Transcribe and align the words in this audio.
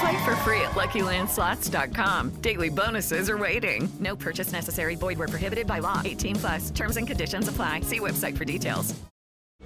Play 0.00 0.24
for 0.24 0.36
free 0.36 0.60
at 0.60 0.72
LuckyLandSlots.com. 0.72 2.30
Daily 2.40 2.68
bonuses 2.68 3.30
are 3.30 3.38
waiting. 3.38 3.88
No 3.98 4.14
purchase 4.14 4.52
necessary. 4.52 4.94
Void 4.94 5.18
where 5.18 5.28
prohibited 5.28 5.66
by 5.66 5.80
law. 5.80 6.02
18 6.04 6.36
plus. 6.36 6.70
Terms 6.70 6.96
and 6.96 7.06
conditions 7.06 7.48
apply. 7.48 7.80
See 7.80 7.98
website 7.98 8.36
for 8.36 8.44
details. 8.44 8.94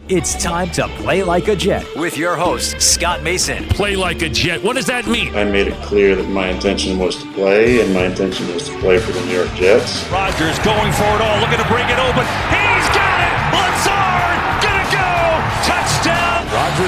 It's 0.09 0.43
time 0.43 0.71
to 0.73 0.89
play 0.89 1.23
like 1.23 1.49
a 1.49 1.55
Jet 1.55 1.87
with 1.97 2.17
your 2.17 2.35
host 2.35 2.81
Scott 2.81 3.23
Mason. 3.23 3.69
Play 3.69 3.95
like 3.95 4.23
a 4.23 4.29
Jet. 4.29 4.63
What 4.63 4.75
does 4.75 4.87
that 4.87 5.07
mean? 5.07 5.37
I 5.37 5.45
made 5.45 5.69
it 5.69 5.81
clear 5.83 6.17
that 6.17 6.29
my 6.29 6.49
intention 6.49 6.99
was 6.99 7.23
to 7.23 7.33
play, 7.35 7.81
and 7.85 7.93
my 7.93 8.07
intention 8.07 8.53
was 8.53 8.69
to 8.69 8.79
play 8.81 8.99
for 8.99 9.13
the 9.13 9.21
New 9.27 9.35
York 9.35 9.53
Jets. 9.55 10.09
Rodgers 10.11 10.59
going 10.61 10.93
for 10.93 11.05
it 11.15 11.21
all, 11.21 11.41
looking 11.41 11.59
to 11.59 11.69
bring 11.69 11.87
it 11.89 11.99
open. 11.99 12.25
He's 12.51 12.62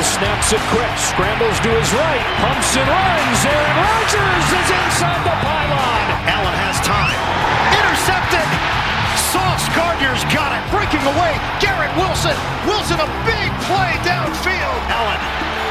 snaps 0.04 0.52
it 0.52 0.60
quick, 0.68 0.92
scrambles 1.00 1.58
to 1.64 1.70
his 1.72 1.90
right, 1.96 2.24
pumps 2.44 2.76
and 2.76 2.84
runs. 2.84 3.40
Aaron 3.48 3.76
Rodgers 3.80 4.46
is 4.52 4.68
inside 4.68 5.22
the 5.24 5.36
pylon. 5.40 6.04
Allen 6.28 6.56
has 6.60 6.76
time. 6.84 7.16
Intercepted. 7.72 8.48
Sauce 9.32 9.66
Gardner's 9.72 10.22
got 10.28 10.52
it. 10.52 10.62
Breaking 10.68 11.02
away. 11.08 11.32
Garrett 11.58 11.90
Wilson. 11.96 12.36
Wilson 12.68 13.00
a 13.00 13.08
big 13.24 13.50
play 13.64 13.96
downfield. 14.04 14.80
Allen 14.92 15.20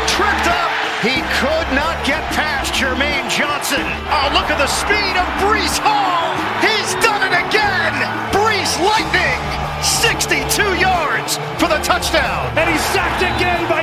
tripped 0.09 0.49
up. 0.49 0.71
He 1.05 1.19
could 1.37 1.69
not 1.75 1.99
get 2.07 2.23
past 2.31 2.73
Jermaine 2.73 3.27
Johnson. 3.29 3.83
Oh, 4.07 4.31
look 4.33 4.49
at 4.49 4.57
the 4.57 4.71
speed 4.71 5.15
of 5.19 5.27
Breece 5.43 5.77
Hall. 5.83 6.31
He's 6.63 6.95
done 7.03 7.21
it 7.27 7.35
again. 7.35 7.93
Breece 8.31 8.79
Lightning. 8.81 9.43
62 9.83 10.39
yards 10.79 11.35
for 11.59 11.67
the 11.67 11.79
touchdown. 11.83 12.57
And 12.57 12.69
he's 12.71 12.83
sacked 12.95 13.19
again 13.19 13.67
by 13.67 13.82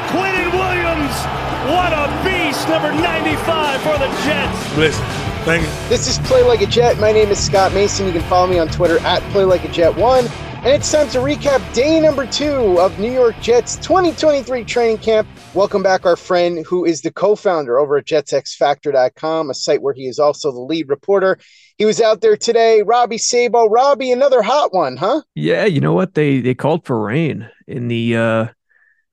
number 2.71 2.93
95 2.93 3.81
for 3.81 3.99
the 3.99 4.07
Jets. 4.23 4.77
Listen, 4.77 5.05
thank 5.45 5.65
you. 5.65 5.89
This 5.89 6.07
is 6.07 6.19
Play 6.29 6.45
Like 6.45 6.61
a 6.61 6.67
Jet. 6.67 7.01
My 7.01 7.11
name 7.11 7.29
is 7.31 7.45
Scott 7.45 7.75
Mason. 7.75 8.07
You 8.07 8.13
can 8.13 8.23
follow 8.23 8.47
me 8.47 8.61
on 8.61 8.69
Twitter 8.69 9.01
at 9.01 9.21
Play 9.33 9.43
Like 9.43 9.65
a 9.65 9.69
Jet 9.69 9.93
One. 9.97 10.25
And 10.59 10.69
it's 10.69 10.93
time 10.93 11.09
to 11.09 11.19
recap 11.19 11.75
day 11.75 11.99
number 11.99 12.27
two 12.27 12.79
of 12.79 12.97
New 13.01 13.11
York 13.11 13.35
Jets 13.41 13.75
2023 13.79 14.63
training 14.63 14.99
camp. 14.99 15.27
Welcome 15.53 15.83
back, 15.83 16.07
our 16.07 16.15
friend 16.15 16.65
who 16.65 16.85
is 16.85 17.03
the 17.03 17.11
co 17.11 17.35
founder 17.35 17.81
over 17.81 17.97
at 17.97 18.07
JetsXFactor.com, 18.07 19.51
a 19.51 19.55
site 19.55 19.83
where 19.83 19.95
he 19.95 20.07
is 20.07 20.21
also 20.21 20.53
the 20.53 20.61
lead 20.61 20.89
reporter. 20.89 21.39
He 21.77 21.85
was 21.85 22.01
out 22.01 22.21
there 22.21 22.37
today. 22.37 22.83
Robby 22.83 23.19
Sabo. 23.19 23.67
Robby, 23.69 24.13
another 24.13 24.43
hot 24.43 24.73
one, 24.73 24.97
huh? 24.97 25.23
Yeah, 25.35 25.65
you 25.65 25.81
know 25.81 25.95
what? 25.95 26.15
They 26.15 26.39
they 26.41 26.55
called 26.55 26.87
for 26.87 27.03
rain 27.03 27.51
in 27.67 27.89
the 27.89 28.17
uh, 28.17 28.47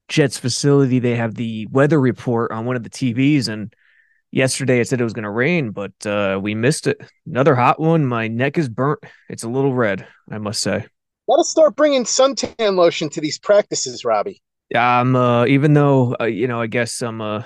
Jets 0.08 0.38
facility. 0.38 1.00
They 1.00 1.16
have 1.16 1.36
the 1.36 1.68
weather 1.72 2.00
report 2.00 2.52
on 2.52 2.66
one 2.66 2.76
of 2.76 2.84
the 2.84 2.90
TVs, 2.90 3.48
and 3.48 3.74
yesterday 4.32 4.80
it 4.80 4.88
said 4.88 5.02
it 5.02 5.06
was 5.06 5.14
going 5.14 5.24
to 5.24 5.30
rain, 5.30 5.72
but 5.72 5.94
uh, 6.06 6.40
we 6.42 6.56
missed 6.56 6.88
it. 6.88 7.00
Another 7.26 7.56
hot 7.56 7.80
one. 7.80 8.06
My 8.06 8.28
neck 8.28 8.58
is 8.58 8.70
burnt. 8.70 9.00
It's 9.30 9.44
a 9.44 9.50
little 9.50 9.74
red, 9.74 10.08
I 10.32 10.38
must 10.38 10.62
say. 10.62 10.86
Got 11.30 11.38
to 11.38 11.44
start 11.44 11.76
bringing 11.76 12.06
suntan 12.06 12.76
lotion 12.76 13.10
to 13.10 13.22
these 13.22 13.38
practices, 13.38 14.06
Robby. 14.06 14.42
Yeah, 14.70 15.00
I'm 15.00 15.16
uh, 15.16 15.46
even 15.46 15.74
though 15.74 16.16
uh, 16.20 16.26
you 16.26 16.48
know, 16.48 16.62
I 16.62 16.68
guess 16.68 17.02
I'm 17.02 17.22
a 17.22 17.46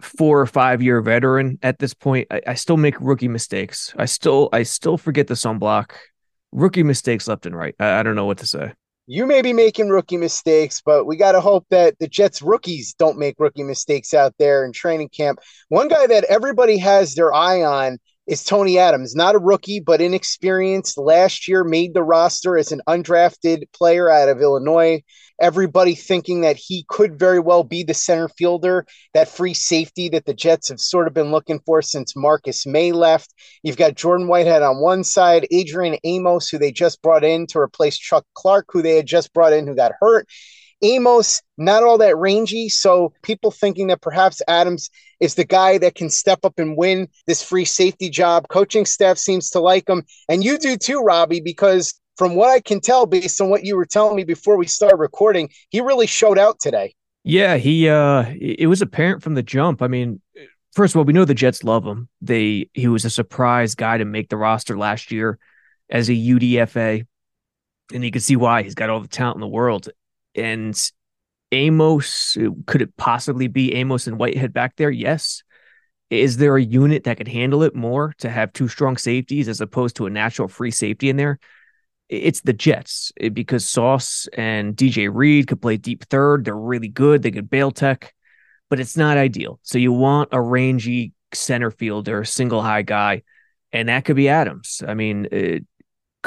four 0.00 0.40
or 0.40 0.46
five 0.46 0.82
year 0.82 1.00
veteran 1.00 1.58
at 1.62 1.78
this 1.78 1.94
point. 1.94 2.28
I, 2.30 2.40
I 2.46 2.54
still 2.54 2.76
make 2.76 3.00
rookie 3.00 3.28
mistakes. 3.28 3.94
I 3.96 4.04
still 4.04 4.48
I 4.52 4.62
still 4.62 4.96
forget 4.96 5.26
the 5.26 5.34
sunblock. 5.34 5.92
Rookie 6.52 6.82
mistakes 6.82 7.28
left 7.28 7.46
and 7.46 7.56
right. 7.56 7.74
I, 7.78 8.00
I 8.00 8.02
don't 8.02 8.14
know 8.14 8.26
what 8.26 8.38
to 8.38 8.46
say. 8.46 8.72
You 9.10 9.24
may 9.24 9.40
be 9.40 9.54
making 9.54 9.88
rookie 9.88 10.18
mistakes, 10.18 10.82
but 10.84 11.06
we 11.06 11.16
got 11.16 11.32
to 11.32 11.40
hope 11.40 11.64
that 11.70 11.98
the 11.98 12.06
Jets 12.06 12.42
rookies 12.42 12.92
don't 12.92 13.18
make 13.18 13.36
rookie 13.38 13.62
mistakes 13.62 14.12
out 14.12 14.34
there 14.38 14.66
in 14.66 14.72
training 14.72 15.08
camp. 15.08 15.38
One 15.70 15.88
guy 15.88 16.06
that 16.08 16.24
everybody 16.24 16.76
has 16.76 17.14
their 17.14 17.32
eye 17.32 17.62
on 17.62 17.96
is 18.28 18.44
Tony 18.44 18.78
Adams, 18.78 19.14
not 19.16 19.34
a 19.34 19.38
rookie, 19.38 19.80
but 19.80 20.02
inexperienced. 20.02 20.98
Last 20.98 21.48
year 21.48 21.64
made 21.64 21.94
the 21.94 22.02
roster 22.02 22.58
as 22.58 22.72
an 22.72 22.82
undrafted 22.86 23.62
player 23.72 24.10
out 24.10 24.28
of 24.28 24.42
Illinois. 24.42 25.02
Everybody 25.40 25.94
thinking 25.94 26.42
that 26.42 26.56
he 26.56 26.84
could 26.88 27.18
very 27.18 27.40
well 27.40 27.64
be 27.64 27.84
the 27.84 27.94
center 27.94 28.28
fielder, 28.28 28.84
that 29.14 29.28
free 29.28 29.54
safety 29.54 30.10
that 30.10 30.26
the 30.26 30.34
Jets 30.34 30.68
have 30.68 30.78
sort 30.78 31.06
of 31.06 31.14
been 31.14 31.30
looking 31.30 31.60
for 31.64 31.80
since 31.80 32.14
Marcus 32.14 32.66
Maye 32.66 32.92
left. 32.92 33.32
You've 33.62 33.78
got 33.78 33.94
Jordan 33.94 34.28
Whitehead 34.28 34.62
on 34.62 34.82
one 34.82 35.04
side, 35.04 35.46
Adrian 35.50 35.96
Amos, 36.04 36.50
who 36.50 36.58
they 36.58 36.70
just 36.70 37.00
brought 37.00 37.24
in 37.24 37.46
to 37.48 37.58
replace 37.58 37.96
Chuck 37.96 38.26
Clark, 38.34 38.66
who 38.68 38.82
they 38.82 38.96
had 38.96 39.06
just 39.06 39.32
brought 39.32 39.54
in, 39.54 39.66
who 39.66 39.74
got 39.74 39.92
hurt. 40.02 40.28
Amos, 40.82 41.42
not 41.56 41.82
all 41.82 41.98
that 41.98 42.16
rangy. 42.16 42.68
So 42.68 43.12
people 43.22 43.50
thinking 43.50 43.88
that 43.88 44.00
perhaps 44.00 44.42
Adams 44.48 44.90
is 45.20 45.34
the 45.34 45.44
guy 45.44 45.78
that 45.78 45.94
can 45.94 46.10
step 46.10 46.44
up 46.44 46.58
and 46.58 46.76
win 46.76 47.08
this 47.26 47.42
free 47.42 47.64
safety 47.64 48.10
job. 48.10 48.48
Coaching 48.48 48.84
staff 48.84 49.18
seems 49.18 49.50
to 49.50 49.60
like 49.60 49.88
him. 49.88 50.04
And 50.28 50.44
you 50.44 50.58
do 50.58 50.76
too, 50.76 51.00
Robby, 51.00 51.40
because 51.40 51.94
from 52.16 52.34
what 52.34 52.50
I 52.50 52.60
can 52.60 52.80
tell, 52.80 53.06
based 53.06 53.40
on 53.40 53.48
what 53.48 53.64
you 53.64 53.76
were 53.76 53.86
telling 53.86 54.16
me 54.16 54.24
before 54.24 54.56
we 54.56 54.66
started 54.66 54.96
recording, 54.96 55.50
he 55.70 55.80
really 55.80 56.06
showed 56.06 56.38
out 56.38 56.60
today. 56.60 56.94
Yeah, 57.24 57.56
he 57.56 57.88
uh 57.88 58.24
it 58.40 58.68
was 58.68 58.80
apparent 58.80 59.22
from 59.22 59.34
the 59.34 59.42
jump. 59.42 59.82
I 59.82 59.88
mean, 59.88 60.20
first 60.72 60.94
of 60.94 60.98
all, 60.98 61.04
we 61.04 61.12
know 61.12 61.24
the 61.24 61.34
Jets 61.34 61.64
love 61.64 61.84
him. 61.84 62.08
They 62.22 62.70
he 62.74 62.88
was 62.88 63.04
a 63.04 63.10
surprise 63.10 63.74
guy 63.74 63.98
to 63.98 64.04
make 64.04 64.28
the 64.28 64.36
roster 64.36 64.78
last 64.78 65.12
year 65.12 65.38
as 65.90 66.08
a 66.08 66.12
UDFA. 66.12 67.06
And 67.92 68.04
you 68.04 68.10
can 68.10 68.20
see 68.20 68.36
why 68.36 68.62
he's 68.62 68.74
got 68.74 68.90
all 68.90 69.00
the 69.00 69.08
talent 69.08 69.36
in 69.36 69.40
the 69.40 69.46
world. 69.46 69.88
And 70.38 70.90
Amos, 71.52 72.36
could 72.66 72.82
it 72.82 72.96
possibly 72.96 73.48
be 73.48 73.74
Amos 73.74 74.06
and 74.06 74.18
Whitehead 74.18 74.52
back 74.52 74.76
there? 74.76 74.90
Yes. 74.90 75.42
Is 76.10 76.38
there 76.38 76.56
a 76.56 76.62
unit 76.62 77.04
that 77.04 77.18
could 77.18 77.28
handle 77.28 77.62
it 77.62 77.74
more 77.74 78.14
to 78.18 78.30
have 78.30 78.52
two 78.52 78.68
strong 78.68 78.96
safeties 78.96 79.48
as 79.48 79.60
opposed 79.60 79.96
to 79.96 80.06
a 80.06 80.10
natural 80.10 80.48
free 80.48 80.70
safety 80.70 81.10
in 81.10 81.16
there? 81.16 81.38
It's 82.08 82.40
the 82.40 82.54
Jets 82.54 83.12
eh, 83.20 83.28
because 83.28 83.68
Sauce 83.68 84.26
and 84.32 84.74
DJ 84.74 85.10
Reed 85.12 85.48
could 85.48 85.60
play 85.60 85.76
deep 85.76 86.04
third. 86.06 86.44
They're 86.44 86.56
really 86.56 86.88
good. 86.88 87.22
They 87.22 87.30
could 87.30 87.50
bail 87.50 87.70
tech, 87.70 88.14
but 88.70 88.80
it's 88.80 88.96
not 88.96 89.18
ideal. 89.18 89.60
So 89.62 89.76
you 89.76 89.92
want 89.92 90.30
a 90.32 90.40
rangy 90.40 91.12
center 91.34 91.70
fielder, 91.70 92.22
a 92.22 92.26
single 92.26 92.62
high 92.62 92.82
guy, 92.82 93.22
and 93.72 93.90
that 93.90 94.06
could 94.06 94.16
be 94.16 94.30
Adams. 94.30 94.82
I 94.86 94.94
mean, 94.94 95.28
it, 95.30 95.66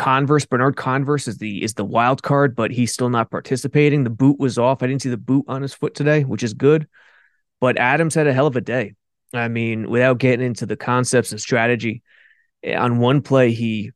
Converse, 0.02 0.48
Bernard 0.48 0.76
Converse 0.76 1.28
is 1.28 1.38
the 1.38 1.62
is 1.64 1.76
the 1.76 1.86
wild 1.86 2.24
card, 2.24 2.56
but 2.56 2.72
he's 2.72 2.92
still 2.92 3.10
not 3.10 3.30
participating. 3.30 4.04
The 4.04 4.10
boot 4.10 4.40
was 4.40 4.58
off. 4.58 4.82
I 4.82 4.88
didn't 4.88 5.04
see 5.04 5.10
the 5.10 5.18
boot 5.18 5.46
on 5.48 5.62
his 5.62 5.76
foot 5.76 5.94
today, 5.94 6.24
which 6.24 6.42
is 6.42 6.56
good. 6.56 6.88
But 7.60 7.78
Adams 7.78 8.16
had 8.16 8.26
a 8.26 8.34
hell 8.34 8.48
of 8.48 8.56
a 8.56 8.62
day. 8.62 8.96
I 9.32 9.48
mean, 9.48 9.92
without 9.92 10.18
getting 10.18 10.44
into 10.44 10.66
the 10.66 10.76
concepts 10.76 11.32
and 11.32 11.40
strategy, 11.40 12.02
eh, 12.64 12.76
on 12.76 12.98
one 12.98 13.22
play 13.22 13.52
he 13.52 13.92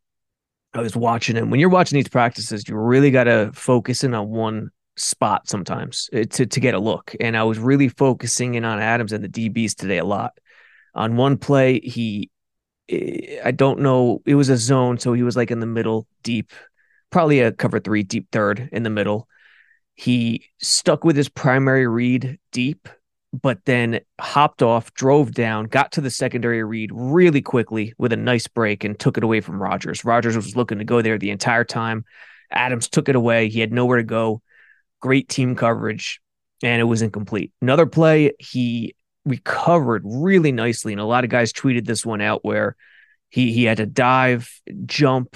I 0.75 0.81
was 0.81 0.95
watching 0.95 1.35
him. 1.35 1.49
When 1.49 1.59
you're 1.59 1.69
watching 1.69 1.95
these 1.95 2.07
practices, 2.07 2.69
you 2.69 2.77
really 2.77 3.09
got 3.09 3.23
to 3.23 3.49
focus 3.55 4.03
in 4.03 4.13
on 4.13 4.29
one 4.29 4.69
spot 4.97 5.49
sometimes 5.49 6.07
eh, 6.13 6.25
to 6.25 6.45
to 6.45 6.59
get 6.59 6.75
a 6.75 6.79
look. 6.79 7.15
And 7.19 7.35
I 7.35 7.45
was 7.45 7.57
really 7.57 7.89
focusing 7.89 8.53
in 8.53 8.63
on 8.63 8.79
Adams 8.79 9.11
and 9.11 9.23
the 9.23 9.49
DBs 9.49 9.73
today 9.73 9.97
a 9.97 10.05
lot. 10.05 10.37
On 10.93 11.15
one 11.15 11.39
play, 11.39 11.79
he 11.79 12.29
I 12.91 13.51
don't 13.55 13.79
know. 13.79 14.21
It 14.25 14.35
was 14.35 14.49
a 14.49 14.57
zone, 14.57 14.99
so 14.99 15.13
he 15.13 15.23
was 15.23 15.35
like 15.35 15.51
in 15.51 15.59
the 15.59 15.65
middle, 15.65 16.07
deep, 16.23 16.51
probably 17.09 17.39
a 17.39 17.51
cover 17.51 17.79
three, 17.79 18.03
deep 18.03 18.27
third 18.31 18.69
in 18.71 18.83
the 18.83 18.89
middle. 18.89 19.27
He 19.95 20.45
stuck 20.59 21.03
with 21.03 21.15
his 21.15 21.29
primary 21.29 21.87
read 21.87 22.37
deep, 22.51 22.87
but 23.33 23.59
then 23.65 24.01
hopped 24.19 24.61
off, 24.61 24.93
drove 24.93 25.31
down, 25.31 25.65
got 25.65 25.93
to 25.93 26.01
the 26.01 26.11
secondary 26.11 26.63
read 26.63 26.91
really 26.93 27.41
quickly 27.41 27.93
with 27.97 28.13
a 28.13 28.17
nice 28.17 28.47
break 28.47 28.83
and 28.83 28.99
took 28.99 29.17
it 29.17 29.23
away 29.23 29.41
from 29.41 29.61
Rodgers. 29.61 30.05
Rodgers 30.05 30.35
was 30.35 30.55
looking 30.55 30.77
to 30.79 30.85
go 30.85 31.01
there 31.01 31.17
the 31.17 31.31
entire 31.31 31.63
time. 31.63 32.05
Adams 32.51 32.87
took 32.87 33.09
it 33.09 33.15
away. 33.15 33.49
He 33.49 33.61
had 33.61 33.73
nowhere 33.73 33.97
to 33.97 34.03
go. 34.03 34.41
great 35.01 35.29
team 35.29 35.55
coverage, 35.55 36.19
and 36.63 36.81
it 36.81 36.85
was 36.85 37.01
incomplete. 37.01 37.51
Another 37.61 37.85
play, 37.85 38.31
he 38.39 38.94
recovered 39.25 40.03
really 40.05 40.51
nicely, 40.51 40.93
and 40.93 41.01
a 41.01 41.05
lot 41.05 41.23
of 41.23 41.29
guys 41.29 41.51
tweeted 41.51 41.85
this 41.85 42.05
one 42.05 42.21
out 42.21 42.45
where 42.45 42.75
he 43.29 43.51
he 43.51 43.63
had 43.63 43.77
to 43.77 43.85
dive, 43.85 44.49
jump, 44.85 45.35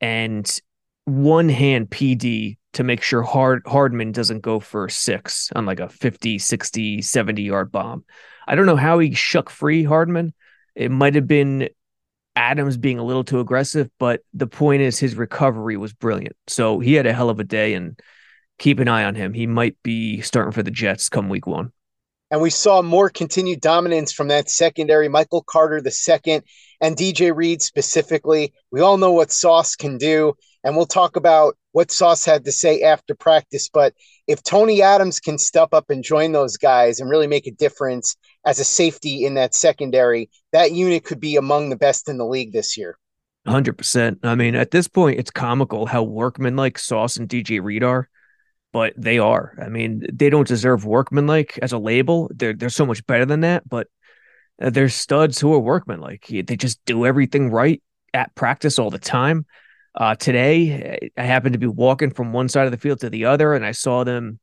and 0.00 0.60
one 1.04 1.48
hand 1.48 1.90
PD 1.90 2.56
to 2.74 2.84
make 2.84 3.02
sure 3.02 3.22
Hard 3.22 3.62
Hardman 3.66 4.12
doesn't 4.12 4.40
go 4.40 4.60
for 4.60 4.88
six 4.88 5.50
on 5.54 5.66
like 5.66 5.80
a 5.80 5.88
50, 5.88 6.38
60, 6.38 7.02
70 7.02 7.42
yard 7.42 7.72
bomb. 7.72 8.04
I 8.46 8.54
don't 8.54 8.66
know 8.66 8.76
how 8.76 8.98
he 8.98 9.14
shook 9.14 9.50
free 9.50 9.84
Hardman. 9.84 10.34
It 10.74 10.90
might 10.90 11.14
have 11.14 11.26
been 11.26 11.68
Adams 12.36 12.76
being 12.76 12.98
a 12.98 13.04
little 13.04 13.24
too 13.24 13.40
aggressive, 13.40 13.90
but 13.98 14.22
the 14.32 14.46
point 14.46 14.82
is 14.82 14.98
his 14.98 15.14
recovery 15.14 15.76
was 15.76 15.92
brilliant. 15.92 16.36
So 16.48 16.80
he 16.80 16.94
had 16.94 17.06
a 17.06 17.12
hell 17.12 17.30
of 17.30 17.38
a 17.38 17.44
day 17.44 17.74
and 17.74 17.98
keep 18.58 18.80
an 18.80 18.88
eye 18.88 19.04
on 19.04 19.14
him. 19.14 19.32
He 19.32 19.46
might 19.46 19.76
be 19.82 20.20
starting 20.20 20.52
for 20.52 20.62
the 20.62 20.70
Jets 20.70 21.08
come 21.08 21.28
week 21.28 21.46
one. 21.46 21.72
And 22.34 22.42
we 22.42 22.50
saw 22.50 22.82
more 22.82 23.10
continued 23.10 23.60
dominance 23.60 24.12
from 24.12 24.26
that 24.26 24.50
secondary. 24.50 25.08
Michael 25.08 25.44
Carter, 25.46 25.80
the 25.80 25.92
second, 25.92 26.42
and 26.80 26.96
DJ 26.96 27.32
Reed 27.32 27.62
specifically. 27.62 28.52
We 28.72 28.80
all 28.80 28.96
know 28.96 29.12
what 29.12 29.30
Sauce 29.30 29.76
can 29.76 29.98
do, 29.98 30.34
and 30.64 30.76
we'll 30.76 30.86
talk 30.86 31.14
about 31.14 31.56
what 31.70 31.92
Sauce 31.92 32.24
had 32.24 32.44
to 32.46 32.50
say 32.50 32.82
after 32.82 33.14
practice. 33.14 33.70
But 33.72 33.94
if 34.26 34.42
Tony 34.42 34.82
Adams 34.82 35.20
can 35.20 35.38
step 35.38 35.68
up 35.72 35.90
and 35.90 36.02
join 36.02 36.32
those 36.32 36.56
guys 36.56 36.98
and 36.98 37.08
really 37.08 37.28
make 37.28 37.46
a 37.46 37.52
difference 37.52 38.16
as 38.44 38.58
a 38.58 38.64
safety 38.64 39.24
in 39.24 39.34
that 39.34 39.54
secondary, 39.54 40.28
that 40.52 40.72
unit 40.72 41.04
could 41.04 41.20
be 41.20 41.36
among 41.36 41.70
the 41.70 41.76
best 41.76 42.08
in 42.08 42.18
the 42.18 42.26
league 42.26 42.52
this 42.52 42.76
year. 42.76 42.98
100%. 43.46 44.18
I 44.24 44.34
mean, 44.34 44.56
at 44.56 44.72
this 44.72 44.88
point, 44.88 45.20
it's 45.20 45.30
comical 45.30 45.86
how 45.86 46.02
workmanlike 46.02 46.80
Sauce 46.80 47.16
and 47.16 47.28
DJ 47.28 47.62
Reed 47.62 47.84
are, 47.84 48.08
but 48.74 48.92
they 48.96 49.20
are. 49.20 49.56
I 49.62 49.68
mean, 49.68 50.04
they 50.12 50.28
don't 50.28 50.48
deserve 50.48 50.84
workmanlike 50.84 51.60
as 51.62 51.70
a 51.70 51.78
label. 51.78 52.28
They're, 52.34 52.54
they're 52.54 52.68
so 52.70 52.84
much 52.84 53.06
better 53.06 53.24
than 53.24 53.42
that, 53.42 53.66
but 53.68 53.86
uh, 54.60 54.70
they're 54.70 54.88
studs 54.88 55.38
who 55.38 55.54
are 55.54 55.60
workmanlike. 55.60 56.26
They 56.26 56.56
just 56.56 56.84
do 56.84 57.06
everything 57.06 57.52
right 57.52 57.80
at 58.12 58.34
practice 58.34 58.80
all 58.80 58.90
the 58.90 58.98
time. 58.98 59.46
Uh, 59.94 60.16
today, 60.16 60.98
I 61.16 61.22
happened 61.22 61.52
to 61.52 61.58
be 61.60 61.68
walking 61.68 62.10
from 62.10 62.32
one 62.32 62.48
side 62.48 62.66
of 62.66 62.72
the 62.72 62.76
field 62.76 62.98
to 63.02 63.10
the 63.10 63.26
other, 63.26 63.54
and 63.54 63.64
I 63.64 63.70
saw 63.70 64.02
them, 64.02 64.40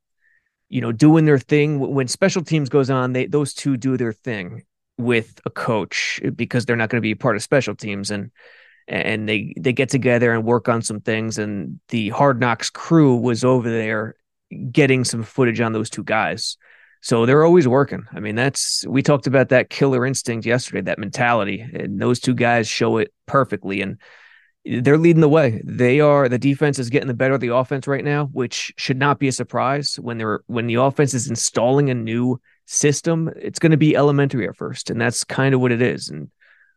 you 0.70 0.80
know, 0.80 0.94
doing 0.94 1.26
their 1.26 1.38
thing. 1.38 1.80
When 1.80 2.08
special 2.08 2.42
teams 2.42 2.70
goes 2.70 2.90
on, 2.90 3.12
they 3.12 3.26
those 3.26 3.54
two 3.54 3.76
do 3.76 3.98
their 3.98 4.14
thing 4.14 4.64
with 4.98 5.42
a 5.46 5.50
coach 5.50 6.22
because 6.38 6.66
they're 6.66 6.78
not 6.78 6.88
going 6.88 7.02
to 7.02 7.06
be 7.06 7.16
part 7.16 7.36
of 7.36 7.44
special 7.44 7.76
teams, 7.76 8.12
and 8.12 8.32
and 8.88 9.28
they 9.28 9.54
they 9.60 9.74
get 9.74 9.90
together 9.90 10.32
and 10.32 10.46
work 10.46 10.70
on 10.70 10.82
some 10.82 11.02
things. 11.02 11.38
And 11.38 11.82
the 11.90 12.10
Hard 12.10 12.40
Knocks 12.40 12.70
crew 12.70 13.18
was 13.18 13.44
over 13.44 13.70
there 13.70 14.16
getting 14.72 15.04
some 15.04 15.24
footage 15.24 15.62
on 15.62 15.74
those 15.74 15.90
two 15.90 16.04
guys. 16.04 16.58
So 17.02 17.26
they're 17.26 17.44
always 17.44 17.68
working. 17.68 18.06
I 18.12 18.20
mean, 18.20 18.36
that's 18.36 18.86
we 18.88 19.02
talked 19.02 19.28
about 19.28 19.50
that 19.50 19.70
killer 19.70 20.06
instinct 20.06 20.46
yesterday, 20.46 20.82
that 20.82 21.00
mentality, 21.00 21.62
and 21.62 22.00
those 22.00 22.20
two 22.20 22.36
guys 22.36 22.68
show 22.68 22.98
it 22.98 23.12
perfectly. 23.26 23.82
And 23.82 23.98
they're 24.64 24.98
leading 24.98 25.22
the 25.22 25.30
way. 25.30 25.62
They 25.66 26.00
are 26.00 26.30
the 26.30 26.38
defense 26.38 26.78
is 26.78 26.92
getting 26.92 27.08
the 27.08 27.16
better 27.16 27.34
of 27.34 27.42
the 27.42 27.56
offense 27.56 27.88
right 27.88 28.04
now, 28.04 28.26
which 28.26 28.74
should 28.78 28.98
not 28.98 29.18
be 29.18 29.28
a 29.28 29.32
surprise 29.32 29.96
when 30.00 30.20
they're 30.20 30.42
when 30.46 30.68
the 30.68 30.76
offense 30.76 31.16
is 31.16 31.28
installing 31.28 31.90
a 31.90 31.96
new 31.96 32.40
system. 32.68 33.32
It's 33.36 33.60
going 33.60 33.72
to 33.72 33.78
be 33.78 33.96
elementary 33.96 34.48
at 34.48 34.56
first, 34.56 34.92
and 34.92 35.02
that's 35.02 35.24
kind 35.24 35.56
of 35.56 35.62
what 35.62 35.72
it 35.72 35.82
is. 35.82 36.10
And 36.10 36.30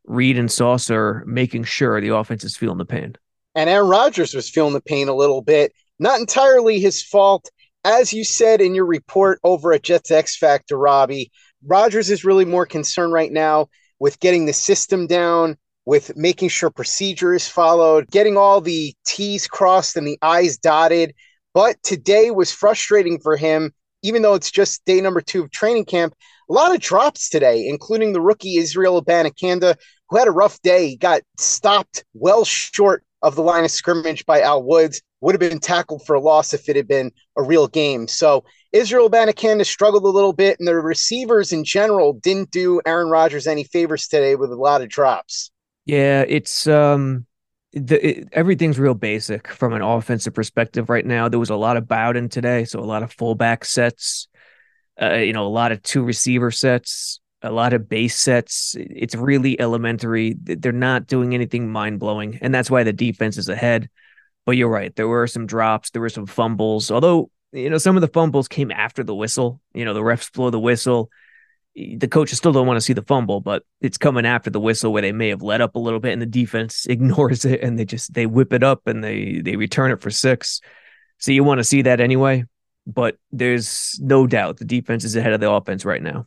Reed 0.06 0.38
and 0.38 0.50
Sauce 0.50 0.90
are 0.90 1.22
making 1.26 1.64
sure 1.64 2.00
the 2.00 2.14
offense 2.14 2.44
is 2.44 2.56
feeling 2.56 2.78
the 2.78 2.86
pain. 2.86 3.16
And 3.54 3.70
Aaron 3.70 3.88
Rodgers 3.88 4.34
was 4.34 4.50
feeling 4.50 4.72
the 4.72 4.80
pain 4.80 5.08
a 5.08 5.14
little 5.14 5.42
bit. 5.42 5.72
Not 5.98 6.18
entirely 6.18 6.80
his 6.80 7.02
fault. 7.02 7.50
As 7.84 8.14
you 8.14 8.24
said 8.24 8.62
in 8.62 8.74
your 8.74 8.86
report 8.86 9.40
over 9.44 9.74
at 9.74 9.82
Jets 9.82 10.10
X 10.10 10.38
Factor, 10.38 10.78
Robby, 10.78 11.30
Rodgers 11.66 12.10
is 12.10 12.24
really 12.24 12.46
more 12.46 12.64
concerned 12.64 13.12
right 13.12 13.30
now 13.30 13.68
with 14.00 14.20
getting 14.20 14.46
the 14.46 14.54
system 14.54 15.06
down, 15.06 15.58
with 15.84 16.16
making 16.16 16.48
sure 16.48 16.70
procedure 16.70 17.34
is 17.34 17.46
followed, 17.46 18.10
getting 18.10 18.38
all 18.38 18.62
the 18.62 18.94
T's 19.06 19.46
crossed 19.46 19.98
and 19.98 20.06
the 20.06 20.18
I's 20.22 20.56
dotted. 20.56 21.14
But 21.52 21.76
today 21.82 22.30
was 22.30 22.50
frustrating 22.50 23.20
for 23.20 23.36
him, 23.36 23.72
even 24.02 24.22
though 24.22 24.34
it's 24.34 24.50
just 24.50 24.84
day 24.86 25.02
number 25.02 25.20
two 25.20 25.42
of 25.42 25.50
training 25.50 25.84
camp. 25.84 26.14
A 26.48 26.52
lot 26.52 26.74
of 26.74 26.80
drops 26.80 27.28
today, 27.28 27.66
including 27.68 28.14
the 28.14 28.20
rookie 28.20 28.56
Israel 28.56 29.02
Abanikanda, 29.02 29.76
who 30.08 30.16
had 30.16 30.28
a 30.28 30.32
rough 30.32 30.60
day. 30.62 30.96
Got 30.96 31.20
stopped 31.38 32.04
well 32.14 32.46
short 32.46 33.04
of 33.20 33.34
the 33.34 33.42
line 33.42 33.64
of 33.64 33.70
scrimmage 33.70 34.24
by 34.24 34.40
Al 34.40 34.62
Woods. 34.62 35.02
Would 35.24 35.34
have 35.34 35.40
been 35.40 35.58
tackled 35.58 36.04
for 36.04 36.14
a 36.14 36.20
loss 36.20 36.52
if 36.52 36.68
it 36.68 36.76
had 36.76 36.86
been 36.86 37.10
a 37.34 37.42
real 37.42 37.66
game. 37.66 38.06
So 38.08 38.44
Israel 38.72 39.08
Abanikanda 39.08 39.64
struggled 39.64 40.04
a 40.04 40.08
little 40.08 40.34
bit, 40.34 40.58
and 40.58 40.68
the 40.68 40.74
receivers 40.74 41.50
in 41.50 41.64
general 41.64 42.12
didn't 42.12 42.50
do 42.50 42.82
Aaron 42.84 43.08
Rodgers 43.08 43.46
any 43.46 43.64
favors 43.64 44.06
today 44.06 44.36
with 44.36 44.52
a 44.52 44.56
lot 44.56 44.82
of 44.82 44.90
drops. 44.90 45.50
Yeah, 45.86 46.26
it's 46.28 46.66
um 46.66 47.24
the 47.72 48.06
it, 48.06 48.28
everything's 48.32 48.78
real 48.78 48.92
basic 48.92 49.48
from 49.48 49.72
an 49.72 49.80
offensive 49.80 50.34
perspective 50.34 50.90
right 50.90 51.06
now. 51.06 51.30
There 51.30 51.40
was 51.40 51.48
a 51.48 51.56
lot 51.56 51.78
of 51.78 51.84
Bawden 51.84 52.30
today, 52.30 52.66
so 52.66 52.78
a 52.78 52.84
lot 52.84 53.02
of 53.02 53.10
fullback 53.10 53.64
sets, 53.64 54.28
uh, 55.00 55.14
you 55.14 55.32
know, 55.32 55.46
a 55.46 55.48
lot 55.48 55.72
of 55.72 55.82
two 55.82 56.02
receiver 56.02 56.50
sets, 56.50 57.18
a 57.40 57.50
lot 57.50 57.72
of 57.72 57.88
base 57.88 58.18
sets. 58.18 58.76
It's 58.78 59.14
really 59.14 59.58
elementary. 59.58 60.36
They're 60.38 60.70
not 60.70 61.06
doing 61.06 61.32
anything 61.32 61.72
mind 61.72 61.98
blowing, 61.98 62.38
and 62.42 62.54
that's 62.54 62.70
why 62.70 62.82
the 62.82 62.92
defense 62.92 63.38
is 63.38 63.48
ahead. 63.48 63.88
But 64.46 64.56
you're 64.56 64.68
right. 64.68 64.94
There 64.94 65.08
were 65.08 65.26
some 65.26 65.46
drops. 65.46 65.90
There 65.90 66.02
were 66.02 66.08
some 66.08 66.26
fumbles. 66.26 66.90
Although 66.90 67.30
you 67.52 67.70
know 67.70 67.78
some 67.78 67.96
of 67.96 68.02
the 68.02 68.08
fumbles 68.08 68.48
came 68.48 68.70
after 68.70 69.02
the 69.02 69.14
whistle. 69.14 69.60
You 69.72 69.84
know 69.84 69.94
the 69.94 70.00
refs 70.00 70.32
blow 70.32 70.50
the 70.50 70.60
whistle 70.60 71.10
the 71.74 72.08
coaches 72.08 72.38
still 72.38 72.52
don't 72.52 72.66
want 72.66 72.76
to 72.76 72.80
see 72.80 72.92
the 72.92 73.02
fumble, 73.02 73.40
but 73.40 73.64
it's 73.80 73.98
coming 73.98 74.26
after 74.26 74.48
the 74.48 74.60
whistle 74.60 74.92
where 74.92 75.02
they 75.02 75.12
may 75.12 75.28
have 75.28 75.42
let 75.42 75.60
up 75.60 75.74
a 75.74 75.80
little 75.80 75.98
bit 75.98 76.12
and 76.12 76.22
the 76.22 76.26
defense 76.26 76.86
ignores 76.88 77.44
it 77.44 77.60
and 77.62 77.78
they 77.78 77.84
just 77.84 78.14
they 78.14 78.26
whip 78.26 78.52
it 78.52 78.62
up 78.62 78.86
and 78.86 79.02
they 79.02 79.40
they 79.40 79.56
return 79.56 79.90
it 79.90 80.00
for 80.00 80.10
six. 80.10 80.60
So 81.18 81.32
you 81.32 81.44
want 81.44 81.58
to 81.58 81.64
see 81.64 81.82
that 81.82 82.00
anyway, 82.00 82.44
but 82.86 83.16
there's 83.32 83.98
no 84.00 84.26
doubt 84.26 84.58
the 84.58 84.64
defense 84.64 85.04
is 85.04 85.16
ahead 85.16 85.32
of 85.32 85.40
the 85.40 85.50
offense 85.50 85.84
right 85.84 86.02
now. 86.02 86.26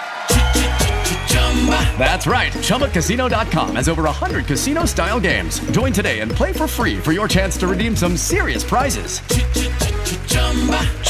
That's 1.99 2.25
right. 2.25 2.51
ChumbaCasino.com 2.51 3.75
has 3.75 3.87
over 3.87 4.03
100 4.03 4.47
casino 4.47 4.85
style 4.85 5.19
games. 5.19 5.59
Join 5.71 5.93
today 5.93 6.21
and 6.21 6.31
play 6.31 6.51
for 6.51 6.65
free 6.65 6.97
for 6.97 7.11
your 7.11 7.27
chance 7.27 7.55
to 7.57 7.67
redeem 7.67 7.95
some 7.95 8.17
serious 8.17 8.63
prizes. 8.63 9.19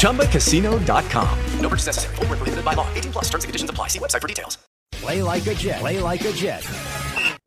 ChumbaCasino.com. 0.02 1.38
No 1.60 1.68
purchase 1.68 1.86
necessary. 1.86 2.16
Full 2.16 2.26
prohibited 2.26 2.64
by 2.64 2.74
law. 2.74 2.86
18 2.92 3.12
plus 3.12 3.24
terms 3.30 3.44
and 3.44 3.48
conditions 3.48 3.70
apply. 3.70 3.88
See 3.88 3.98
website 3.98 4.20
for 4.20 4.28
details. 4.28 4.58
Play 4.92 5.22
like 5.22 5.46
a 5.46 5.54
Jet. 5.54 5.80
Play 5.80 6.00
like 6.00 6.24
a 6.24 6.32
Jet. 6.32 6.62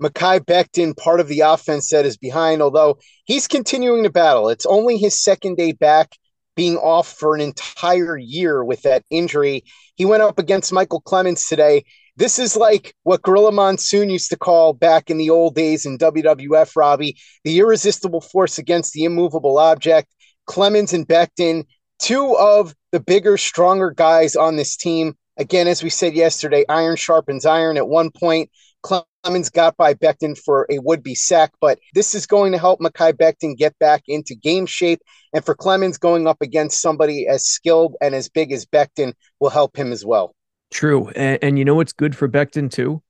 Mekhi 0.01 0.39
Becton, 0.41 0.97
part 0.97 1.21
of 1.21 1.27
the 1.27 1.39
offense 1.41 1.89
that 1.91 2.05
is 2.05 2.17
behind, 2.17 2.61
although 2.61 2.97
he's 3.23 3.47
continuing 3.47 4.03
to 4.03 4.09
battle. 4.09 4.49
It's 4.49 4.65
only 4.65 4.97
his 4.97 5.21
second 5.21 5.55
day 5.55 5.71
back 5.71 6.11
being 6.55 6.77
off 6.77 7.13
for 7.13 7.35
an 7.35 7.41
entire 7.41 8.17
year 8.17 8.63
with 8.63 8.81
that 8.81 9.03
injury. 9.09 9.63
He 9.95 10.05
went 10.05 10.23
up 10.23 10.39
against 10.39 10.73
Michael 10.73 11.01
Clemons 11.01 11.47
today. 11.47 11.85
This 12.17 12.39
is 12.39 12.55
like 12.55 12.95
what 13.03 13.21
Gorilla 13.23 13.51
Monsoon 13.51 14.09
used 14.09 14.29
to 14.29 14.37
call 14.37 14.71
back 14.71 15.09
in 15.09 15.17
the 15.17 15.29
old 15.29 15.53
days 15.53 15.85
in 15.85 15.97
WWF, 15.97 16.73
Robby, 16.73 17.17
the 17.43 17.59
irresistible 17.59 18.21
force 18.21 18.57
against 18.57 18.93
the 18.93 19.03
immovable 19.03 19.57
object. 19.57 20.07
Clemons 20.47 20.93
and 20.93 21.05
Becton, 21.05 21.65
two 21.99 22.33
of 22.37 22.73
the 22.93 23.01
bigger, 23.01 23.35
stronger 23.35 23.91
guys 23.91 24.37
on 24.37 24.55
this 24.55 24.77
team. 24.77 25.15
Again, 25.35 25.67
as 25.67 25.83
we 25.83 25.89
said 25.89 26.13
yesterday, 26.13 26.63
iron 26.69 26.95
sharpens 26.95 27.45
iron. 27.45 27.75
At 27.75 27.89
one 27.89 28.11
point, 28.11 28.49
Clemons 28.81 29.51
got 29.51 29.75
by 29.75 29.93
Becton 29.93 30.37
for 30.37 30.67
a 30.69 30.79
would 30.79 31.03
be 31.03 31.15
sack, 31.15 31.51
but 31.59 31.79
this 31.95 32.15
is 32.15 32.25
going 32.25 32.53
to 32.53 32.57
help 32.57 32.79
Mekhi 32.79 33.11
Becton 33.11 33.57
get 33.57 33.77
back 33.77 34.03
into 34.07 34.35
game 34.35 34.67
shape. 34.67 35.01
And 35.33 35.43
for 35.43 35.53
Clemons, 35.53 35.99
going 35.99 36.27
up 36.27 36.41
against 36.41 36.81
somebody 36.81 37.27
as 37.27 37.45
skilled 37.45 37.95
and 37.99 38.15
as 38.15 38.29
big 38.29 38.53
as 38.53 38.65
Becton 38.65 39.15
will 39.41 39.49
help 39.49 39.75
him 39.75 39.91
as 39.91 40.05
well. 40.05 40.33
True. 40.71 41.09
And, 41.09 41.39
and 41.41 41.59
you 41.59 41.65
know 41.65 41.75
what's 41.75 41.93
good 41.93 42.15
for 42.15 42.27
Becton, 42.27 42.71
too, 42.71 43.01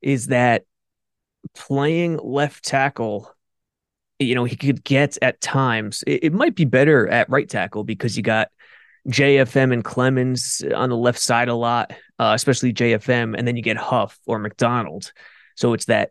is 0.00 0.28
that 0.28 0.64
playing 1.54 2.18
left 2.22 2.64
tackle, 2.64 3.30
you 4.18 4.34
know, 4.34 4.44
he 4.44 4.56
could 4.56 4.82
get 4.84 5.18
at 5.22 5.40
times, 5.40 6.02
it, 6.06 6.24
it 6.24 6.32
might 6.32 6.54
be 6.54 6.64
better 6.64 7.08
at 7.08 7.28
right 7.30 7.48
tackle 7.48 7.84
because 7.84 8.16
you 8.16 8.22
got 8.22 8.48
JFM 9.08 9.72
and 9.72 9.84
Clemons 9.84 10.64
on 10.74 10.88
the 10.88 10.96
left 10.96 11.18
side 11.18 11.48
a 11.48 11.54
lot, 11.54 11.92
uh, 12.18 12.32
especially 12.34 12.72
JFM, 12.72 13.36
and 13.36 13.46
then 13.46 13.56
you 13.56 13.62
get 13.62 13.76
Huff 13.76 14.18
or 14.26 14.38
McDonald. 14.38 15.12
So 15.56 15.74
it's 15.74 15.84
that 15.86 16.10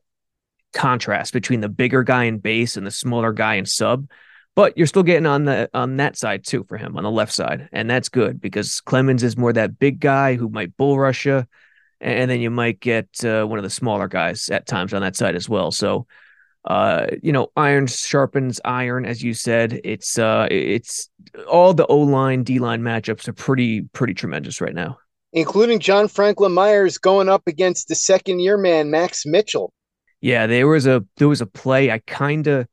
contrast 0.73 1.33
between 1.33 1.61
the 1.61 1.69
bigger 1.69 2.03
guy 2.03 2.25
in 2.25 2.39
base 2.39 2.77
and 2.77 2.85
the 2.85 2.91
smaller 2.91 3.31
guy 3.31 3.55
in 3.55 3.65
sub. 3.65 4.09
But 4.55 4.77
you're 4.77 4.87
still 4.87 5.03
getting 5.03 5.25
on 5.25 5.45
the 5.45 5.69
on 5.73 5.97
that 5.97 6.15
side 6.15 6.43
too 6.43 6.63
for 6.69 6.77
him 6.77 6.95
on 6.95 7.03
the 7.03 7.11
left 7.11 7.33
side, 7.33 7.69
and 7.71 7.89
that's 7.89 8.09
good 8.09 8.39
because 8.39 8.81
Clemons 8.85 9.23
is 9.23 9.35
more 9.35 9.53
that 9.53 9.79
big 9.79 9.99
guy 9.99 10.35
who 10.35 10.47
might 10.49 10.77
bull 10.77 10.99
rush 10.99 11.25
you, 11.25 11.45
and 11.99 12.29
then 12.29 12.39
you 12.39 12.51
might 12.51 12.79
get 12.79 13.07
uh, 13.25 13.45
one 13.45 13.57
of 13.57 13.63
the 13.63 13.69
smaller 13.69 14.07
guys 14.07 14.49
at 14.49 14.67
times 14.67 14.93
on 14.93 15.01
that 15.01 15.15
side 15.15 15.35
as 15.35 15.49
well. 15.49 15.71
So 15.71 16.05
uh, 16.65 17.07
you 17.21 17.31
know, 17.31 17.51
iron 17.57 17.87
sharpens 17.87 18.61
iron, 18.63 19.05
as 19.05 19.21
you 19.21 19.33
said. 19.33 19.81
It's 19.83 20.17
uh, 20.17 20.47
it's 20.49 21.09
all 21.47 21.73
the 21.73 21.85
O 21.87 21.99
line, 21.99 22.43
D 22.43 22.59
line 22.59 22.81
matchups 22.81 23.27
are 23.27 23.33
pretty 23.33 23.81
pretty 23.93 24.13
tremendous 24.13 24.61
right 24.61 24.73
now, 24.73 24.97
including 25.33 25.79
John 25.79 26.07
Franklin 26.07 26.53
Myers 26.53 26.97
going 26.97 27.27
up 27.27 27.43
against 27.47 27.89
the 27.89 27.95
second 27.95 28.39
year 28.39 28.57
man 28.57 28.89
Max 28.89 29.25
Mitchell. 29.25 29.73
Yeah, 30.21 30.47
there 30.47 30.67
was 30.67 30.87
a 30.87 31.03
there 31.17 31.27
was 31.27 31.41
a 31.41 31.45
play. 31.45 31.91
I 31.91 31.99
kind 31.99 32.47
of 32.47 32.67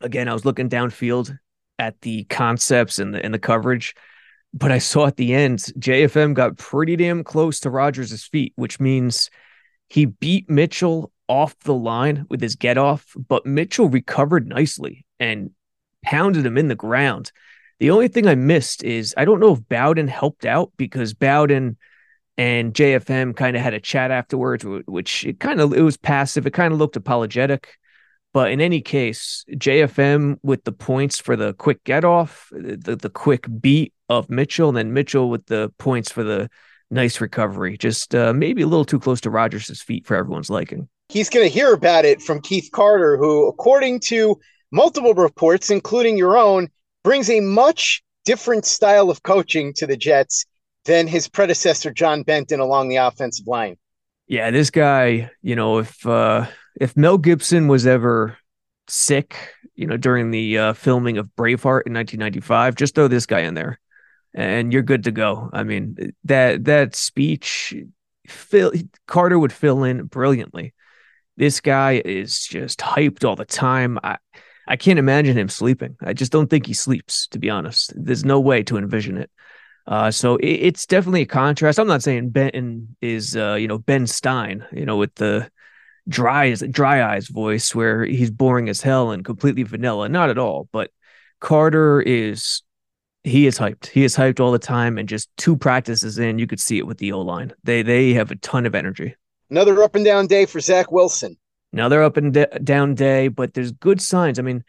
again, 0.00 0.28
I 0.28 0.32
was 0.32 0.44
looking 0.44 0.68
downfield 0.68 1.38
at 1.78 2.00
the 2.00 2.24
concepts 2.24 2.98
and 2.98 3.14
the 3.14 3.24
and 3.24 3.32
the 3.32 3.38
coverage, 3.38 3.94
but 4.52 4.72
I 4.72 4.78
saw 4.78 5.06
at 5.06 5.16
the 5.16 5.34
end 5.34 5.58
JFM 5.78 6.34
got 6.34 6.58
pretty 6.58 6.96
damn 6.96 7.24
close 7.24 7.60
to 7.60 7.70
Rodgers' 7.70 8.24
feet, 8.24 8.52
which 8.56 8.80
means 8.80 9.30
he 9.88 10.06
beat 10.06 10.50
Mitchell 10.50 11.12
off 11.28 11.58
the 11.60 11.74
line 11.74 12.26
with 12.28 12.40
his 12.40 12.56
get 12.56 12.78
off, 12.78 13.14
but 13.16 13.46
Mitchell 13.46 13.88
recovered 13.88 14.46
nicely 14.46 15.04
and 15.20 15.50
pounded 16.02 16.44
him 16.44 16.58
in 16.58 16.68
the 16.68 16.74
ground. 16.74 17.32
The 17.80 17.90
only 17.90 18.08
thing 18.08 18.26
I 18.26 18.34
missed 18.34 18.82
is 18.82 19.14
I 19.16 19.24
don't 19.24 19.40
know 19.40 19.52
if 19.52 19.60
Bawden 19.60 20.08
helped 20.08 20.44
out 20.44 20.72
because 20.76 21.14
Bawden 21.14 21.76
and 22.36 22.72
JFM 22.72 23.36
kind 23.36 23.56
of 23.56 23.62
had 23.62 23.74
a 23.74 23.80
chat 23.80 24.10
afterwards, 24.10 24.64
which 24.86 25.24
it 25.24 25.38
kind 25.40 25.60
of 25.60 25.72
it 25.74 25.82
was 25.82 25.96
passive. 25.96 26.46
It 26.46 26.52
kind 26.54 26.72
of 26.72 26.78
looked 26.78 26.96
apologetic. 26.96 27.76
But 28.34 28.50
in 28.50 28.60
any 28.60 28.80
case, 28.80 29.44
JFM 29.50 30.38
with 30.42 30.64
the 30.64 30.72
points 30.72 31.18
for 31.18 31.34
the 31.34 31.54
quick 31.54 31.82
get 31.84 32.04
off, 32.04 32.48
the, 32.52 32.96
the 32.96 33.10
quick 33.10 33.46
beat 33.60 33.92
of 34.08 34.28
Mitchell, 34.28 34.68
and 34.68 34.76
then 34.76 34.92
Mitchell 34.92 35.30
with 35.30 35.46
the 35.46 35.72
points 35.78 36.12
for 36.12 36.22
the 36.22 36.50
nice 36.90 37.20
recovery. 37.20 37.78
Just 37.78 38.14
uh, 38.14 38.32
maybe 38.32 38.62
a 38.62 38.66
little 38.66 38.84
too 38.84 39.00
close 39.00 39.20
to 39.22 39.30
Rodgers' 39.30 39.82
feet 39.82 40.06
for 40.06 40.14
everyone's 40.14 40.50
liking 40.50 40.88
he's 41.08 41.30
going 41.30 41.46
to 41.46 41.52
hear 41.52 41.72
about 41.72 42.04
it 42.04 42.22
from 42.22 42.40
Keith 42.40 42.70
Carter, 42.72 43.16
who, 43.16 43.48
according 43.48 44.00
to 44.00 44.38
multiple 44.70 45.14
reports, 45.14 45.70
including 45.70 46.16
your 46.16 46.36
own, 46.36 46.68
brings 47.02 47.30
a 47.30 47.40
much 47.40 48.02
different 48.24 48.66
style 48.66 49.10
of 49.10 49.22
coaching 49.22 49.72
to 49.74 49.86
the 49.86 49.96
Jets 49.96 50.44
than 50.84 51.06
his 51.06 51.28
predecessor, 51.28 51.90
John 51.90 52.22
Benton, 52.22 52.60
along 52.60 52.88
the 52.88 52.96
offensive 52.96 53.46
line. 53.46 53.76
Yeah, 54.26 54.50
this 54.50 54.70
guy, 54.70 55.30
you 55.40 55.56
know, 55.56 55.78
if 55.78 56.06
uh, 56.06 56.46
if 56.78 56.96
Mel 56.96 57.18
Gibson 57.18 57.68
was 57.68 57.86
ever 57.86 58.38
sick, 58.86 59.36
you 59.74 59.86
know, 59.86 59.96
during 59.96 60.30
the 60.30 60.58
uh, 60.58 60.72
filming 60.72 61.18
of 61.18 61.26
Braveheart 61.36 61.86
in 61.86 61.94
1995, 61.94 62.74
just 62.76 62.94
throw 62.94 63.08
this 63.08 63.26
guy 63.26 63.40
in 63.40 63.54
there, 63.54 63.80
and 64.34 64.72
you're 64.72 64.82
good 64.82 65.04
to 65.04 65.10
go. 65.10 65.50
I 65.52 65.64
mean, 65.64 66.14
that 66.24 66.64
that 66.64 66.94
speech, 66.94 67.74
Phil 68.26 68.72
Carter 69.06 69.38
would 69.38 69.52
fill 69.52 69.84
in 69.84 70.04
brilliantly. 70.04 70.72
This 71.36 71.60
guy 71.60 72.02
is 72.04 72.44
just 72.44 72.78
hyped 72.78 73.24
all 73.24 73.36
the 73.36 73.44
time. 73.44 73.98
I, 74.02 74.18
I 74.66 74.76
can't 74.76 74.98
imagine 74.98 75.36
him 75.36 75.48
sleeping. 75.48 75.96
I 76.02 76.12
just 76.12 76.32
don't 76.32 76.48
think 76.48 76.66
he 76.66 76.74
sleeps, 76.74 77.26
to 77.28 77.38
be 77.38 77.50
honest. 77.50 77.92
There's 77.96 78.24
no 78.24 78.40
way 78.40 78.62
to 78.64 78.76
envision 78.76 79.18
it. 79.18 79.30
Uh, 79.86 80.10
so 80.10 80.36
it, 80.36 80.46
it's 80.46 80.86
definitely 80.86 81.22
a 81.22 81.26
contrast. 81.26 81.78
I'm 81.78 81.86
not 81.86 82.02
saying 82.02 82.30
Benton 82.30 82.96
is, 83.00 83.36
uh, 83.36 83.54
you 83.54 83.66
know, 83.66 83.78
Ben 83.78 84.06
Stein, 84.06 84.66
you 84.72 84.84
know, 84.84 84.96
with 84.96 85.14
the 85.14 85.50
dry 86.08 86.48
as 86.48 86.62
dry 86.70 87.14
eyes 87.14 87.28
voice 87.28 87.74
where 87.74 88.04
he's 88.04 88.30
boring 88.30 88.68
as 88.68 88.80
hell 88.80 89.10
and 89.10 89.24
completely 89.24 89.62
vanilla. 89.62 90.08
Not 90.08 90.30
at 90.30 90.38
all. 90.38 90.68
But 90.72 90.90
Carter 91.40 92.00
is 92.00 92.62
he 93.24 93.46
is 93.46 93.58
hyped. 93.58 93.86
He 93.86 94.04
is 94.04 94.16
hyped 94.16 94.40
all 94.40 94.52
the 94.52 94.58
time, 94.58 94.98
and 94.98 95.08
just 95.08 95.28
two 95.36 95.56
practices 95.56 96.18
in, 96.18 96.38
you 96.38 96.46
could 96.46 96.60
see 96.60 96.78
it 96.78 96.86
with 96.86 96.98
the 96.98 97.12
O 97.12 97.20
line. 97.20 97.52
They 97.64 97.82
they 97.82 98.14
have 98.14 98.30
a 98.30 98.36
ton 98.36 98.66
of 98.66 98.74
energy. 98.74 99.14
Another 99.50 99.82
up 99.82 99.94
and 99.94 100.04
down 100.04 100.26
day 100.26 100.46
for 100.46 100.60
Zach 100.60 100.90
Wilson. 100.92 101.36
Another 101.72 102.02
up 102.02 102.16
and 102.16 102.46
down 102.64 102.94
day, 102.94 103.28
but 103.28 103.54
there's 103.54 103.72
good 103.72 104.00
signs. 104.00 104.38
I 104.38 104.42
mean, 104.42 104.64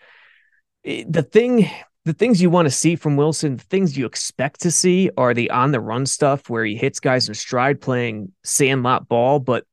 eh, 0.84 1.06
the 1.08 1.24
thing, 1.24 1.70
the 2.06 2.14
things 2.14 2.42
you 2.42 2.50
want 2.50 2.66
to 2.66 2.72
see 2.72 2.96
from 2.96 3.16
Wilson, 3.16 3.58
the 3.58 3.64
things 3.64 3.98
you 3.98 4.06
expect 4.06 4.62
to 4.62 4.72
see 4.72 5.10
are 5.18 5.34
the 5.34 5.50
on 5.50 5.72
the 5.72 5.80
run 5.80 6.06
stuff 6.06 6.50
where 6.50 6.66
he 6.66 6.76
hits 6.76 7.00
guys 7.00 7.28
in 7.28 7.36
stride 7.36 7.80
playing 7.80 8.32
sandlot 8.44 9.08
ball. 9.08 9.40
But 9.40 9.66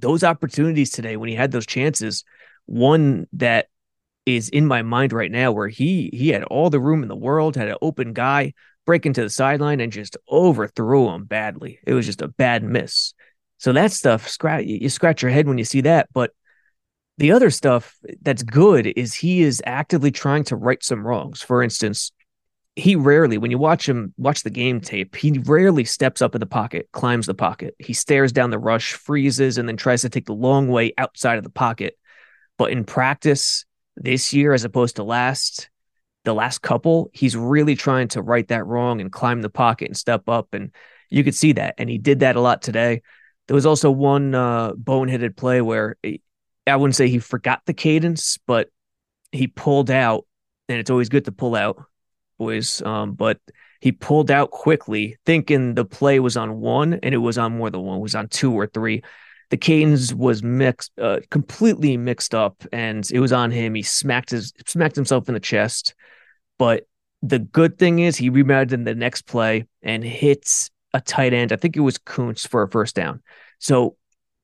those 0.00 0.24
opportunities 0.24 0.90
today, 0.90 1.16
when 1.16 1.28
he 1.28 1.34
had 1.34 1.52
those 1.52 1.66
chances, 1.66 2.24
one 2.66 3.26
that 3.34 3.66
is 4.26 4.48
in 4.48 4.66
my 4.66 4.82
mind 4.82 5.12
right 5.12 5.30
now 5.30 5.50
where 5.50 5.68
he 5.68 6.10
he 6.12 6.28
had 6.28 6.44
all 6.44 6.70
the 6.70 6.80
room 6.80 7.02
in 7.02 7.08
the 7.08 7.16
world, 7.16 7.56
had 7.56 7.68
an 7.68 7.76
open 7.82 8.12
guy 8.12 8.52
break 8.86 9.06
into 9.06 9.22
the 9.22 9.30
sideline 9.30 9.80
and 9.80 9.92
just 9.92 10.16
overthrew 10.30 11.08
him 11.10 11.24
badly. 11.24 11.80
It 11.86 11.94
was 11.94 12.06
just 12.06 12.22
a 12.22 12.28
bad 12.28 12.62
miss. 12.62 13.14
So 13.58 13.72
that 13.72 13.92
stuff, 13.92 14.28
scratch 14.28 14.64
you 14.64 14.88
scratch 14.88 15.22
your 15.22 15.30
head 15.30 15.46
when 15.46 15.58
you 15.58 15.64
see 15.64 15.82
that. 15.82 16.08
But 16.12 16.32
the 17.18 17.32
other 17.32 17.50
stuff 17.50 17.96
that's 18.22 18.42
good 18.42 18.86
is 18.86 19.14
he 19.14 19.42
is 19.42 19.62
actively 19.66 20.10
trying 20.10 20.44
to 20.44 20.56
right 20.56 20.82
some 20.82 21.06
wrongs. 21.06 21.42
For 21.42 21.62
instance, 21.62 22.12
he 22.76 22.96
rarely, 22.96 23.36
when 23.36 23.50
you 23.50 23.58
watch 23.58 23.88
him 23.88 24.14
watch 24.16 24.42
the 24.42 24.50
game 24.50 24.80
tape, 24.80 25.16
he 25.16 25.38
rarely 25.44 25.84
steps 25.84 26.22
up 26.22 26.34
in 26.34 26.40
the 26.40 26.46
pocket, 26.46 26.88
climbs 26.92 27.26
the 27.26 27.34
pocket. 27.34 27.74
He 27.78 27.92
stares 27.92 28.32
down 28.32 28.50
the 28.50 28.58
rush, 28.58 28.92
freezes, 28.94 29.58
and 29.58 29.68
then 29.68 29.76
tries 29.76 30.02
to 30.02 30.08
take 30.08 30.26
the 30.26 30.34
long 30.34 30.68
way 30.68 30.92
outside 30.96 31.38
of 31.38 31.44
the 31.44 31.50
pocket. 31.50 31.98
But 32.58 32.70
in 32.70 32.84
practice 32.84 33.64
this 33.96 34.32
year, 34.32 34.52
as 34.52 34.64
opposed 34.64 34.96
to 34.96 35.02
last, 35.02 35.68
the 36.24 36.34
last 36.34 36.60
couple, 36.60 37.10
he's 37.12 37.36
really 37.36 37.74
trying 37.74 38.08
to 38.08 38.22
right 38.22 38.46
that 38.48 38.66
wrong 38.66 39.00
and 39.00 39.10
climb 39.10 39.42
the 39.42 39.50
pocket 39.50 39.88
and 39.88 39.96
step 39.96 40.28
up. 40.28 40.54
And 40.54 40.70
you 41.08 41.24
could 41.24 41.34
see 41.34 41.52
that. 41.52 41.74
And 41.78 41.90
he 41.90 41.98
did 41.98 42.20
that 42.20 42.36
a 42.36 42.40
lot 42.40 42.62
today. 42.62 43.02
There 43.48 43.54
was 43.54 43.66
also 43.66 43.90
one 43.90 44.34
uh, 44.34 44.72
boneheaded 44.74 45.36
play 45.36 45.60
where 45.60 45.96
he, 46.02 46.22
I 46.66 46.76
wouldn't 46.76 46.94
say 46.94 47.08
he 47.08 47.18
forgot 47.18 47.62
the 47.66 47.74
cadence, 47.74 48.38
but 48.46 48.68
he 49.32 49.48
pulled 49.48 49.90
out, 49.90 50.26
and 50.68 50.78
it's 50.78 50.90
always 50.90 51.08
good 51.08 51.24
to 51.24 51.32
pull 51.32 51.56
out, 51.56 51.82
boys. 52.40 52.82
Um, 52.82 53.12
but 53.12 53.38
he 53.80 53.92
pulled 53.92 54.30
out 54.30 54.50
quickly, 54.50 55.16
thinking 55.24 55.74
the 55.74 55.84
play 55.84 56.18
was 56.20 56.36
on 56.36 56.60
one, 56.60 56.94
and 56.94 57.14
it 57.14 57.18
was 57.18 57.38
on 57.38 57.56
more 57.56 57.70
than 57.70 57.82
one. 57.82 57.98
It 57.98 58.02
was 58.02 58.14
on 58.14 58.28
two 58.28 58.52
or 58.52 58.66
three. 58.66 59.02
The 59.50 59.56
cadence 59.56 60.12
was 60.12 60.42
mixed, 60.42 60.92
uh, 60.98 61.20
completely 61.30 61.96
mixed 61.96 62.34
up, 62.34 62.64
and 62.72 63.08
it 63.10 63.20
was 63.20 63.32
on 63.32 63.50
him. 63.50 63.74
He 63.74 63.82
smacked 63.82 64.30
his 64.30 64.52
smacked 64.66 64.96
himself 64.96 65.28
in 65.28 65.34
the 65.34 65.40
chest. 65.40 65.94
But 66.58 66.86
the 67.22 67.38
good 67.38 67.78
thing 67.78 67.98
is 67.98 68.16
he 68.16 68.30
rebounded 68.30 68.72
in 68.72 68.84
the 68.84 68.94
next 68.94 69.22
play 69.22 69.66
and 69.82 70.02
hits 70.02 70.70
a 70.94 71.00
tight 71.00 71.32
end. 71.32 71.52
I 71.52 71.56
think 71.56 71.76
it 71.76 71.80
was 71.80 71.98
Kuntz 71.98 72.46
for 72.46 72.62
a 72.62 72.68
first 72.68 72.94
down. 72.94 73.22
So, 73.58 73.96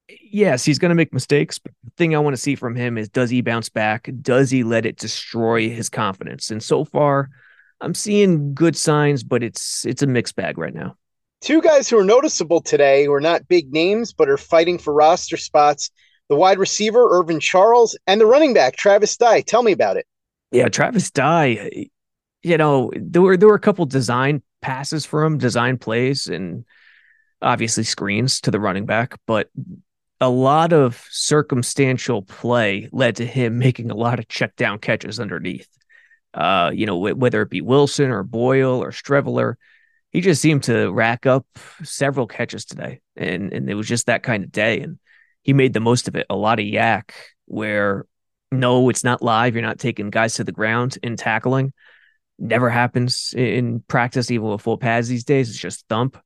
yes, 0.09 0.65
he's 0.65 0.79
going 0.79 0.91
to 0.91 0.97
make 0.97 1.12
mistakes. 1.12 1.59
But 1.59 1.73
the 1.85 1.91
thing 1.97 2.15
I 2.15 2.19
want 2.19 2.35
to 2.35 2.43
see 2.43 2.55
from 2.55 2.75
him 2.75 2.99
is 2.99 3.09
does 3.09 3.31
he 3.31 3.43
bounce 3.43 3.69
back? 3.69 4.11
Does 4.23 4.50
he 4.50 4.65
let 4.65 4.87
it 4.87 4.97
destroy 4.97 5.69
his 5.69 5.88
confidence? 5.88 6.50
And 6.50 6.62
so 6.62 6.85
far, 6.85 7.31
I'm 7.80 7.95
seeing 7.95 8.54
good 8.54 8.76
signs, 8.76 9.23
but 9.23 9.42
it's 9.42 9.85
it's 9.87 10.02
a 10.02 10.06
mixed 10.06 10.37
bag 10.37 10.59
right 10.59 10.75
now. 10.75 10.97
Two 11.40 11.61
guys 11.61 11.88
who 11.88 11.99
are 11.99 12.04
noticeable 12.04 12.61
today, 12.61 13.04
who 13.04 13.12
are 13.12 13.21
not 13.21 13.47
big 13.49 13.73
names, 13.73 14.12
but 14.12 14.28
are 14.28 14.38
fighting 14.38 14.78
for 14.78 14.92
roster 14.92 15.37
spots. 15.37 15.90
The 16.28 16.37
wide 16.37 16.59
receiver, 16.59 17.06
Irvin 17.11 17.38
Charles, 17.38 17.97
and 18.06 18.21
the 18.21 18.26
running 18.26 18.54
back, 18.54 18.76
Travis 18.76 19.16
Dye. 19.16 19.42
Tell 19.42 19.62
me 19.62 19.73
about 19.73 19.97
it. 19.97 20.06
Yeah, 20.50 20.68
Travis 20.68 21.11
Dye, 21.11 21.88
you 22.42 22.56
know, 22.56 22.90
there 22.97 23.23
were 23.23 23.37
there 23.37 23.49
were 23.49 23.54
a 23.54 23.61
couple 23.61 23.85
design 23.87 24.42
passes 24.62 25.04
for 25.04 25.25
him, 25.25 25.38
design 25.38 25.78
plays, 25.78 26.26
and 26.26 26.64
obviously 27.42 27.85
screens 27.85 28.40
to 28.40 28.50
the 28.50 28.61
running 28.61 28.87
back, 28.87 29.18
but 29.26 29.50
a 30.21 30.30
lot 30.30 30.73
of 30.73 31.04
circumstantial 31.11 32.23
play 32.23 32.88
led 32.92 33.16
to 33.16 33.26
him 33.26 33.59
making 33.59 33.90
a 33.90 33.97
lot 33.97 34.18
of 34.18 34.28
check 34.28 34.56
down 34.56 34.78
catches 34.78 35.21
underneath. 35.21 35.68
Uh, 36.35 36.71
you 36.75 36.87
know, 36.87 36.97
whether 36.99 37.42
it 37.42 37.50
be 37.50 37.61
Wilson 37.61 38.11
or 38.11 38.23
Boyle 38.23 38.83
or 38.83 38.90
Streveler, 38.90 39.54
he 40.11 40.21
just 40.21 40.42
seemed 40.42 40.64
to 40.64 40.90
rack 40.92 41.26
up 41.26 41.47
several 41.83 42.26
catches 42.26 42.64
today, 42.64 43.00
and 43.16 43.52
and 43.52 43.68
it 43.68 43.75
was 43.75 43.88
just 43.88 44.06
that 44.06 44.23
kind 44.23 44.45
of 44.45 44.52
day. 44.52 44.80
And 44.80 44.99
he 45.42 45.52
made 45.52 45.73
the 45.73 45.80
most 45.80 46.09
of 46.09 46.16
it. 46.16 46.26
A 46.28 46.37
lot 46.37 46.59
of 46.59 46.66
yak 46.66 47.14
where 47.47 48.04
no, 48.52 48.88
it's 48.88 49.04
not 49.04 49.23
live. 49.23 49.54
You're 49.54 49.62
not 49.62 49.78
taking 49.78 50.11
guys 50.11 50.35
to 50.35 50.45
the 50.45 50.52
ground 50.52 50.99
in 51.02 51.16
tackling. 51.16 51.73
Never 52.38 52.71
happens 52.71 53.35
in 53.37 53.80
practice, 53.80 54.30
even 54.30 54.49
with 54.49 54.61
full 54.61 54.78
pads 54.78 55.09
these 55.09 55.25
days. 55.25 55.49
It's 55.49 55.59
just 55.59 55.87
thump. 55.88 56.18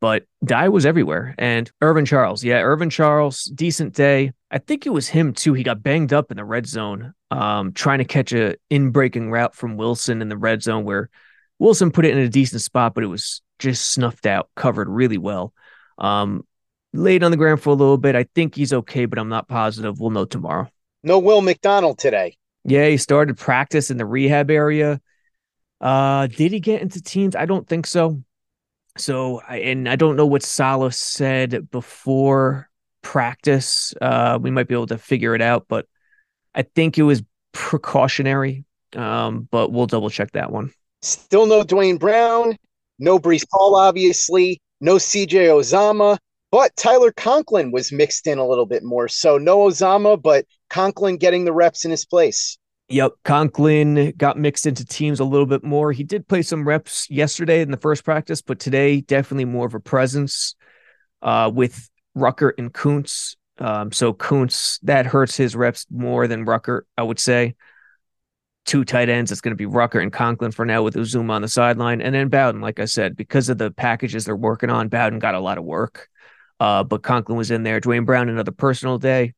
But 0.00 0.24
Dye 0.44 0.68
was 0.68 0.86
everywhere. 0.86 1.34
And 1.38 1.70
Irvin 1.80 2.04
Charles, 2.04 2.44
yeah, 2.44 2.60
Irvin 2.60 2.90
Charles, 2.90 3.44
decent 3.44 3.94
day. 3.94 4.32
I 4.54 4.58
think 4.58 4.86
it 4.86 4.90
was 4.90 5.08
him 5.08 5.32
too. 5.32 5.52
He 5.52 5.64
got 5.64 5.82
banged 5.82 6.12
up 6.12 6.30
in 6.30 6.36
the 6.36 6.44
red 6.44 6.64
zone, 6.64 7.12
um, 7.32 7.72
trying 7.72 7.98
to 7.98 8.04
catch 8.04 8.32
a 8.32 8.54
in 8.70 8.90
breaking 8.90 9.32
route 9.32 9.56
from 9.56 9.76
Wilson 9.76 10.22
in 10.22 10.28
the 10.28 10.36
red 10.36 10.62
zone 10.62 10.84
where 10.84 11.10
Wilson 11.58 11.90
put 11.90 12.04
it 12.04 12.16
in 12.16 12.18
a 12.18 12.28
decent 12.28 12.62
spot, 12.62 12.94
but 12.94 13.02
it 13.02 13.08
was 13.08 13.42
just 13.58 13.90
snuffed 13.90 14.26
out, 14.26 14.48
covered 14.54 14.88
really 14.88 15.18
well. 15.18 15.52
Um, 15.98 16.46
laid 16.92 17.24
on 17.24 17.32
the 17.32 17.36
ground 17.36 17.62
for 17.62 17.70
a 17.70 17.74
little 17.74 17.98
bit. 17.98 18.14
I 18.14 18.26
think 18.36 18.54
he's 18.54 18.72
okay, 18.72 19.06
but 19.06 19.18
I'm 19.18 19.28
not 19.28 19.48
positive. 19.48 19.98
We'll 19.98 20.10
know 20.10 20.24
tomorrow. 20.24 20.70
No 21.02 21.18
Will 21.18 21.40
McDonald 21.40 21.98
today. 21.98 22.36
Yeah, 22.64 22.86
he 22.86 22.96
started 22.96 23.36
practice 23.36 23.90
in 23.90 23.96
the 23.96 24.06
rehab 24.06 24.52
area. 24.52 25.00
Uh, 25.80 26.28
did 26.28 26.52
he 26.52 26.60
get 26.60 26.80
into 26.80 27.02
teams? 27.02 27.34
I 27.34 27.46
don't 27.46 27.68
think 27.68 27.88
so. 27.88 28.22
So, 28.98 29.40
and 29.40 29.88
I 29.88 29.96
don't 29.96 30.14
know 30.14 30.26
what 30.26 30.44
Saleh 30.44 30.94
said 30.94 31.72
before 31.72 32.70
practice. 33.04 33.94
Uh, 34.00 34.38
we 34.42 34.50
might 34.50 34.66
be 34.66 34.74
able 34.74 34.88
to 34.88 34.98
figure 34.98 35.36
it 35.36 35.42
out, 35.42 35.66
but 35.68 35.86
I 36.54 36.62
think 36.62 36.98
it 36.98 37.04
was 37.04 37.22
precautionary. 37.52 38.64
Um, 38.96 39.46
but 39.50 39.70
we'll 39.70 39.86
double 39.86 40.10
check 40.10 40.32
that 40.32 40.50
one. 40.50 40.72
Still 41.02 41.46
no 41.46 41.62
Duane 41.62 41.98
Brown, 41.98 42.56
no 42.98 43.18
Breece 43.18 43.44
Hall, 43.52 43.76
obviously, 43.76 44.60
no 44.80 44.96
CJ 44.96 45.48
Uzomah, 45.48 46.18
but 46.50 46.74
Tyler 46.76 47.12
Conklin 47.12 47.72
was 47.72 47.92
mixed 47.92 48.26
in 48.26 48.38
a 48.38 48.46
little 48.46 48.66
bit 48.66 48.82
more. 48.82 49.08
So 49.08 49.36
no 49.38 49.58
Uzomah, 49.68 50.20
but 50.20 50.46
Conklin 50.70 51.16
getting 51.18 51.44
the 51.44 51.52
reps 51.52 51.84
in 51.84 51.90
his 51.90 52.04
place. 52.04 52.58
Yep, 52.88 53.12
Conklin 53.24 54.12
got 54.16 54.38
mixed 54.38 54.66
into 54.66 54.84
teams 54.84 55.18
a 55.18 55.24
little 55.24 55.46
bit 55.46 55.64
more. 55.64 55.90
He 55.90 56.04
did 56.04 56.28
play 56.28 56.42
some 56.42 56.66
reps 56.66 57.10
yesterday 57.10 57.60
in 57.60 57.70
the 57.70 57.76
first 57.76 58.04
practice, 58.04 58.42
but 58.42 58.58
today 58.58 59.00
definitely 59.00 59.46
more 59.46 59.66
of 59.66 59.74
a 59.74 59.80
presence 59.80 60.54
uh, 61.22 61.50
with 61.52 61.88
Ruckert 62.16 62.52
and 62.58 62.72
Kuntz. 62.72 63.36
Um, 63.58 63.92
so 63.92 64.12
Kuntz 64.12 64.78
that 64.82 65.06
hurts 65.06 65.36
his 65.36 65.54
reps 65.54 65.86
more 65.90 66.26
than 66.26 66.44
Rucker, 66.44 66.86
I 66.98 67.02
would 67.02 67.20
say 67.20 67.54
two 68.64 68.84
tight 68.84 69.08
ends. 69.08 69.30
It's 69.30 69.40
going 69.40 69.52
to 69.52 69.56
be 69.56 69.66
Rucker 69.66 70.00
and 70.00 70.12
Conklin 70.12 70.50
for 70.50 70.64
now 70.64 70.82
with 70.82 70.94
Uzomah 70.94 71.30
on 71.30 71.42
the 71.42 71.48
sideline. 71.48 72.00
And 72.00 72.14
then 72.14 72.30
Bawden, 72.30 72.60
like 72.60 72.80
I 72.80 72.86
said, 72.86 73.16
because 73.16 73.48
of 73.48 73.58
the 73.58 73.70
packages 73.70 74.24
they're 74.24 74.36
working 74.36 74.70
on, 74.70 74.90
Bawden 74.90 75.20
got 75.20 75.34
a 75.34 75.40
lot 75.40 75.58
of 75.58 75.64
work. 75.64 76.08
Uh, 76.60 76.84
but 76.84 77.02
Conklin 77.02 77.36
was 77.36 77.50
in 77.50 77.62
there. 77.62 77.80
Duane 77.80 78.04
Brown, 78.04 78.28
another 78.28 78.52
personal 78.52 78.98
day. 78.98 79.34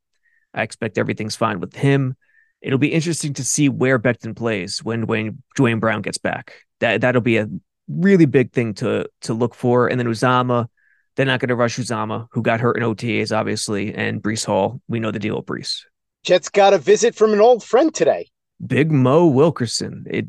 I 0.54 0.62
expect 0.62 0.98
everything's 0.98 1.36
fine 1.36 1.60
with 1.60 1.74
him. 1.74 2.16
It'll 2.62 2.78
be 2.78 2.92
interesting 2.92 3.34
to 3.34 3.44
see 3.44 3.68
where 3.68 3.98
Becton 3.98 4.36
plays 4.36 4.82
when 4.82 5.06
Dwayne, 5.06 5.36
Duane 5.54 5.80
Brown 5.80 6.02
gets 6.02 6.18
back. 6.18 6.54
That 6.80 7.00
that'll 7.00 7.22
be 7.22 7.38
a 7.38 7.48
really 7.88 8.26
big 8.26 8.52
thing 8.52 8.74
to 8.74 9.08
to 9.22 9.34
look 9.34 9.54
for. 9.54 9.88
And 9.88 9.98
then 9.98 10.06
Uzomah, 10.06 10.68
they're 11.16 11.26
not 11.26 11.40
going 11.40 11.48
to 11.48 11.56
rush 11.56 11.78
Uzomah, 11.78 12.28
who 12.30 12.42
got 12.42 12.60
hurt 12.60 12.76
in 12.76 12.82
OTAs, 12.82 13.36
obviously, 13.36 13.94
and 13.94 14.22
Breece 14.22 14.44
Hall. 14.44 14.80
We 14.86 15.00
know 15.00 15.10
the 15.10 15.18
deal 15.18 15.36
with 15.36 15.46
Breece. 15.46 15.80
Jets 16.22 16.48
got 16.48 16.74
a 16.74 16.78
visit 16.78 17.14
from 17.14 17.32
an 17.32 17.40
old 17.40 17.64
friend 17.64 17.94
today. 17.94 18.28
Big 18.64 18.92
Mo 18.92 19.26
Wilkerson. 19.26 20.06
It 20.08 20.26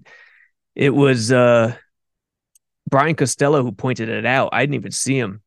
it 0.75 0.91
was 0.91 1.31
uh 1.31 1.75
Brian 2.89 3.15
Costello 3.15 3.63
who 3.63 3.71
pointed 3.71 4.09
it 4.09 4.25
out. 4.25 4.49
I 4.53 4.61
didn't 4.61 4.75
even 4.75 4.91
see 4.91 5.17
him. 5.17 5.41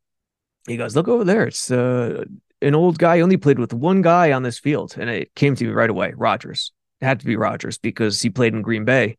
He 0.67 0.77
goes, 0.77 0.95
"Look 0.95 1.09
over 1.09 1.25
there. 1.25 1.47
It's 1.47 1.71
uh, 1.71 2.25
an 2.61 2.75
old 2.75 2.99
guy. 2.99 3.21
Only 3.21 3.37
played 3.37 3.59
with 3.59 3.73
one 3.73 4.03
guy 4.03 4.33
on 4.33 4.43
this 4.43 4.59
field." 4.59 4.95
And 4.99 5.09
it 5.09 5.35
came 5.35 5.55
to 5.55 5.65
me 5.65 5.71
right 5.71 5.89
away. 5.89 6.13
Rodgers. 6.17 6.73
It 7.01 7.07
had 7.07 7.21
to 7.21 7.27
be 7.27 7.37
Rodgers 7.37 7.79
because 7.79 8.21
he 8.21 8.29
played 8.29 8.53
in 8.55 8.61
Green 8.61 8.85
Bay 8.85 9.17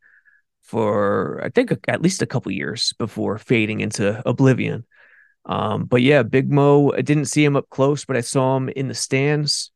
for 0.62 1.42
I 1.44 1.50
think 1.50 1.74
at 1.88 2.01
least 2.01 2.22
a 2.22 2.28
couple 2.28 2.51
years 2.51 2.94
before 3.00 3.38
fading 3.38 3.80
into 3.80 4.22
oblivion. 4.28 4.86
Um, 5.45 5.86
but 5.86 6.01
yeah, 6.01 6.23
Big 6.23 6.51
Mo. 6.51 6.91
I 6.93 7.01
didn't 7.01 7.25
see 7.25 7.43
him 7.43 7.56
up 7.56 7.69
close, 7.69 8.06
but 8.06 8.15
I 8.15 8.21
saw 8.21 8.58
him 8.58 8.69
in 8.69 8.88
the 8.88 8.93
stands. 8.93 9.71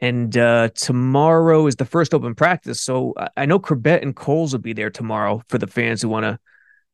And 0.00 0.36
uh, 0.36 0.68
tomorrow 0.74 1.66
is 1.66 1.76
the 1.76 1.84
first 1.84 2.14
open 2.14 2.34
practice. 2.34 2.80
So 2.80 3.14
I 3.36 3.46
know 3.46 3.58
Chrebet 3.58 4.02
and 4.02 4.14
Coles 4.14 4.52
will 4.52 4.60
be 4.60 4.72
there 4.72 4.90
tomorrow 4.90 5.42
for 5.48 5.58
the 5.58 5.66
fans 5.66 6.02
who 6.02 6.08
want 6.08 6.24
to 6.24 6.38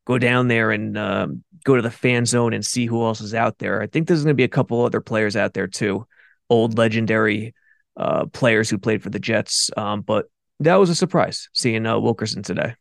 go 0.06 0.18
down 0.18 0.48
there 0.48 0.70
and 0.70 0.96
um, 0.96 1.44
go 1.64 1.76
to 1.76 1.82
the 1.82 1.90
fan 1.90 2.24
zone 2.24 2.52
and 2.52 2.64
see 2.64 2.86
who 2.86 3.02
else 3.02 3.20
is 3.20 3.34
out 3.34 3.58
there. 3.58 3.82
I 3.82 3.86
think 3.86 4.06
there's 4.06 4.22
going 4.22 4.32
to 4.32 4.34
be 4.34 4.44
a 4.44 4.48
couple 4.48 4.82
other 4.82 5.00
players 5.00 5.36
out 5.36 5.54
there 5.54 5.66
too, 5.66 6.06
old 6.48 6.78
legendary 6.78 7.54
uh, 7.96 8.26
players 8.26 8.70
who 8.70 8.78
played 8.78 9.02
for 9.02 9.10
the 9.10 9.18
Jets. 9.18 9.70
Um, 9.76 10.00
but 10.00 10.26
that 10.60 10.76
was 10.76 10.90
a 10.90 10.94
surprise 10.94 11.48
seeing 11.52 11.86
uh, 11.86 11.98
Wilkerson 11.98 12.42
today. 12.42 12.74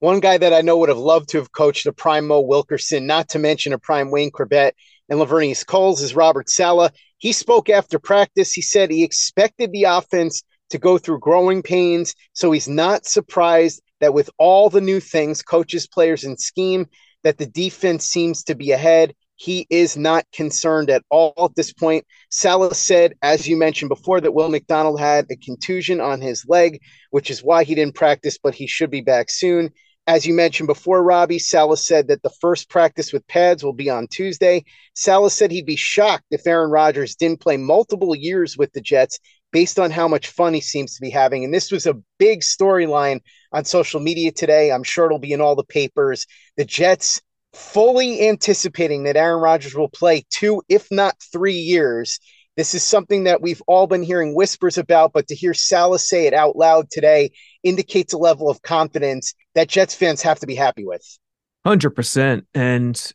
One 0.00 0.20
guy 0.20 0.38
that 0.38 0.52
I 0.52 0.60
know 0.60 0.76
would 0.78 0.90
have 0.90 0.98
loved 0.98 1.30
to 1.30 1.38
have 1.38 1.50
coached 1.50 1.86
a 1.86 1.92
prime 1.92 2.28
Mo 2.28 2.40
Wilkerson, 2.40 3.04
not 3.04 3.30
to 3.30 3.40
mention 3.40 3.72
a 3.72 3.78
prime 3.78 4.12
Wayne 4.12 4.30
Chrebet 4.30 4.72
and 5.08 5.18
Laveranues 5.18 5.66
Coles, 5.66 6.02
is 6.02 6.14
Robert 6.14 6.48
Saleh. 6.48 6.92
He 7.16 7.32
spoke 7.32 7.68
after 7.68 7.98
practice. 7.98 8.52
He 8.52 8.62
said 8.62 8.92
he 8.92 9.02
expected 9.02 9.72
the 9.72 9.84
offense 9.84 10.44
to 10.70 10.78
go 10.78 10.98
through 10.98 11.18
growing 11.18 11.62
pains. 11.62 12.14
So 12.32 12.52
he's 12.52 12.68
not 12.68 13.06
surprised 13.06 13.82
that 13.98 14.14
with 14.14 14.30
all 14.38 14.70
the 14.70 14.80
new 14.80 15.00
things, 15.00 15.42
coaches, 15.42 15.88
players, 15.88 16.22
and 16.22 16.38
scheme, 16.38 16.86
that 17.24 17.38
the 17.38 17.46
defense 17.46 18.04
seems 18.04 18.44
to 18.44 18.54
be 18.54 18.70
ahead. 18.70 19.16
He 19.34 19.66
is 19.68 19.96
not 19.96 20.26
concerned 20.32 20.90
at 20.90 21.02
all 21.10 21.34
at 21.38 21.56
this 21.56 21.72
point. 21.72 22.06
Saleh 22.30 22.74
said, 22.74 23.14
as 23.22 23.48
you 23.48 23.56
mentioned 23.56 23.88
before, 23.88 24.20
that 24.20 24.34
Will 24.34 24.48
McDonald 24.48 25.00
had 25.00 25.26
a 25.28 25.36
contusion 25.36 26.00
on 26.00 26.20
his 26.20 26.44
leg, 26.46 26.80
which 27.10 27.32
is 27.32 27.42
why 27.42 27.64
he 27.64 27.74
didn't 27.74 27.96
practice, 27.96 28.38
but 28.40 28.54
he 28.54 28.68
should 28.68 28.92
be 28.92 29.00
back 29.00 29.28
soon. 29.28 29.72
As 30.08 30.24
you 30.24 30.32
mentioned 30.32 30.68
before, 30.68 31.02
Robby, 31.02 31.38
Saleh 31.38 31.78
said 31.78 32.08
that 32.08 32.22
the 32.22 32.30
first 32.40 32.70
practice 32.70 33.12
with 33.12 33.28
pads 33.28 33.62
will 33.62 33.74
be 33.74 33.90
on 33.90 34.08
Tuesday. 34.08 34.64
Saleh 34.94 35.30
said 35.30 35.50
he'd 35.50 35.66
be 35.66 35.76
shocked 35.76 36.24
if 36.30 36.46
Aaron 36.46 36.70
Rodgers 36.70 37.14
didn't 37.14 37.42
play 37.42 37.58
multiple 37.58 38.14
years 38.16 38.56
with 38.56 38.72
the 38.72 38.80
Jets 38.80 39.20
based 39.52 39.78
on 39.78 39.90
how 39.90 40.08
much 40.08 40.28
fun 40.28 40.54
he 40.54 40.62
seems 40.62 40.94
to 40.94 41.02
be 41.02 41.10
having. 41.10 41.44
And 41.44 41.52
this 41.52 41.70
was 41.70 41.84
a 41.84 42.00
big 42.18 42.40
storyline 42.40 43.20
on 43.52 43.66
social 43.66 44.00
media 44.00 44.32
today. 44.32 44.72
I'm 44.72 44.82
sure 44.82 45.04
it'll 45.04 45.18
be 45.18 45.34
in 45.34 45.42
all 45.42 45.56
the 45.56 45.62
papers. 45.62 46.24
The 46.56 46.64
Jets 46.64 47.20
fully 47.52 48.26
anticipating 48.26 49.02
that 49.02 49.16
Aaron 49.18 49.42
Rodgers 49.42 49.74
will 49.74 49.90
play 49.90 50.24
two, 50.30 50.62
if 50.70 50.88
not 50.90 51.16
three 51.30 51.52
years. 51.52 52.18
This 52.56 52.74
is 52.74 52.82
something 52.82 53.24
that 53.24 53.40
we've 53.40 53.62
all 53.68 53.86
been 53.86 54.02
hearing 54.02 54.34
whispers 54.34 54.78
about, 54.78 55.12
but 55.12 55.28
to 55.28 55.34
hear 55.34 55.54
Saleh 55.54 56.00
say 56.00 56.26
it 56.26 56.34
out 56.34 56.56
loud 56.56 56.90
today 56.90 57.30
indicates 57.62 58.14
a 58.14 58.18
level 58.18 58.50
of 58.50 58.62
confidence 58.62 59.34
that 59.58 59.66
Jets 59.66 59.92
fans 59.92 60.22
have 60.22 60.38
to 60.38 60.46
be 60.46 60.54
happy 60.54 60.84
with. 60.84 61.18
100%. 61.66 62.42
And 62.54 63.12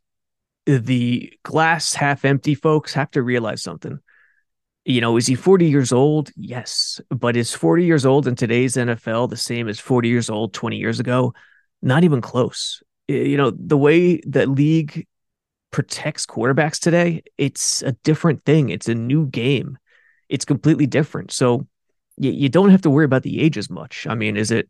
the 0.66 1.32
glass 1.44 1.94
half 1.94 2.26
empty 2.26 2.54
folks 2.54 2.94
have 2.94 3.10
to 3.12 3.22
realize 3.22 3.64
something. 3.64 3.98
You 4.84 5.00
know, 5.00 5.16
is 5.16 5.26
he 5.26 5.36
40 5.36 5.70
years 5.70 5.94
old? 5.94 6.32
Yes. 6.36 7.00
But 7.10 7.38
is 7.38 7.54
40 7.54 7.86
years 7.86 8.06
old 8.06 8.28
in 8.28 8.36
today's 8.36 8.76
NFL 8.76 9.30
the 9.30 9.38
same 9.38 9.70
as 9.70 9.80
40 9.80 10.10
years 10.10 10.30
old 10.30 10.54
20 10.54 10.76
years 10.76 11.00
ago? 11.00 11.34
Not 11.82 12.04
even 12.04 12.20
close. 12.20 12.84
You 13.08 13.38
know, 13.38 13.52
the 13.52 13.78
way 13.78 14.18
that 14.28 14.50
league 14.50 15.08
protects 15.72 16.26
quarterbacks 16.26 16.78
today, 16.78 17.24
it's 17.38 17.82
a 17.84 17.94
different 18.04 18.44
thing. 18.44 18.68
It's 18.68 18.90
a 18.90 18.96
new 18.96 19.28
game. 19.28 19.78
It's 20.28 20.44
completely 20.44 20.88
different. 20.88 21.32
So 21.32 21.68
you, 22.18 22.32
you 22.32 22.50
don't 22.50 22.72
have 22.72 22.82
to 22.82 22.90
worry 22.90 23.06
about 23.06 23.24
the 23.24 23.40
age 23.40 23.58
as 23.58 23.70
much. 23.70 24.06
I 24.10 24.16
mean, 24.16 24.36
is 24.36 24.52
it 24.52 24.70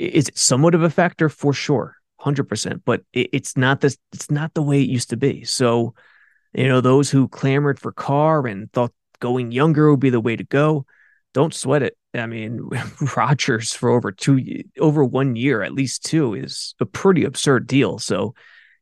is 0.00 0.28
it 0.28 0.38
somewhat 0.38 0.74
of 0.74 0.82
a 0.82 0.90
factor 0.90 1.28
for 1.28 1.52
sure, 1.52 1.96
hundred 2.18 2.44
percent, 2.44 2.82
but 2.84 3.02
it, 3.12 3.28
it's 3.32 3.56
not 3.56 3.80
this. 3.80 3.98
It's 4.12 4.30
not 4.30 4.54
the 4.54 4.62
way 4.62 4.80
it 4.80 4.88
used 4.88 5.10
to 5.10 5.16
be. 5.16 5.44
So, 5.44 5.94
you 6.52 6.66
know, 6.66 6.80
those 6.80 7.10
who 7.10 7.28
clamored 7.28 7.78
for 7.78 7.92
Carr 7.92 8.46
and 8.46 8.72
thought 8.72 8.92
going 9.20 9.52
younger 9.52 9.90
would 9.90 10.00
be 10.00 10.10
the 10.10 10.20
way 10.20 10.36
to 10.36 10.44
go, 10.44 10.86
don't 11.34 11.54
sweat 11.54 11.82
it. 11.82 11.96
I 12.14 12.26
mean, 12.26 12.70
Rodgers 13.16 13.74
for 13.74 13.90
over 13.90 14.10
two, 14.10 14.64
over 14.78 15.04
one 15.04 15.36
year, 15.36 15.62
at 15.62 15.74
least 15.74 16.04
two, 16.04 16.34
is 16.34 16.74
a 16.80 16.86
pretty 16.86 17.24
absurd 17.24 17.66
deal. 17.66 17.98
So, 17.98 18.34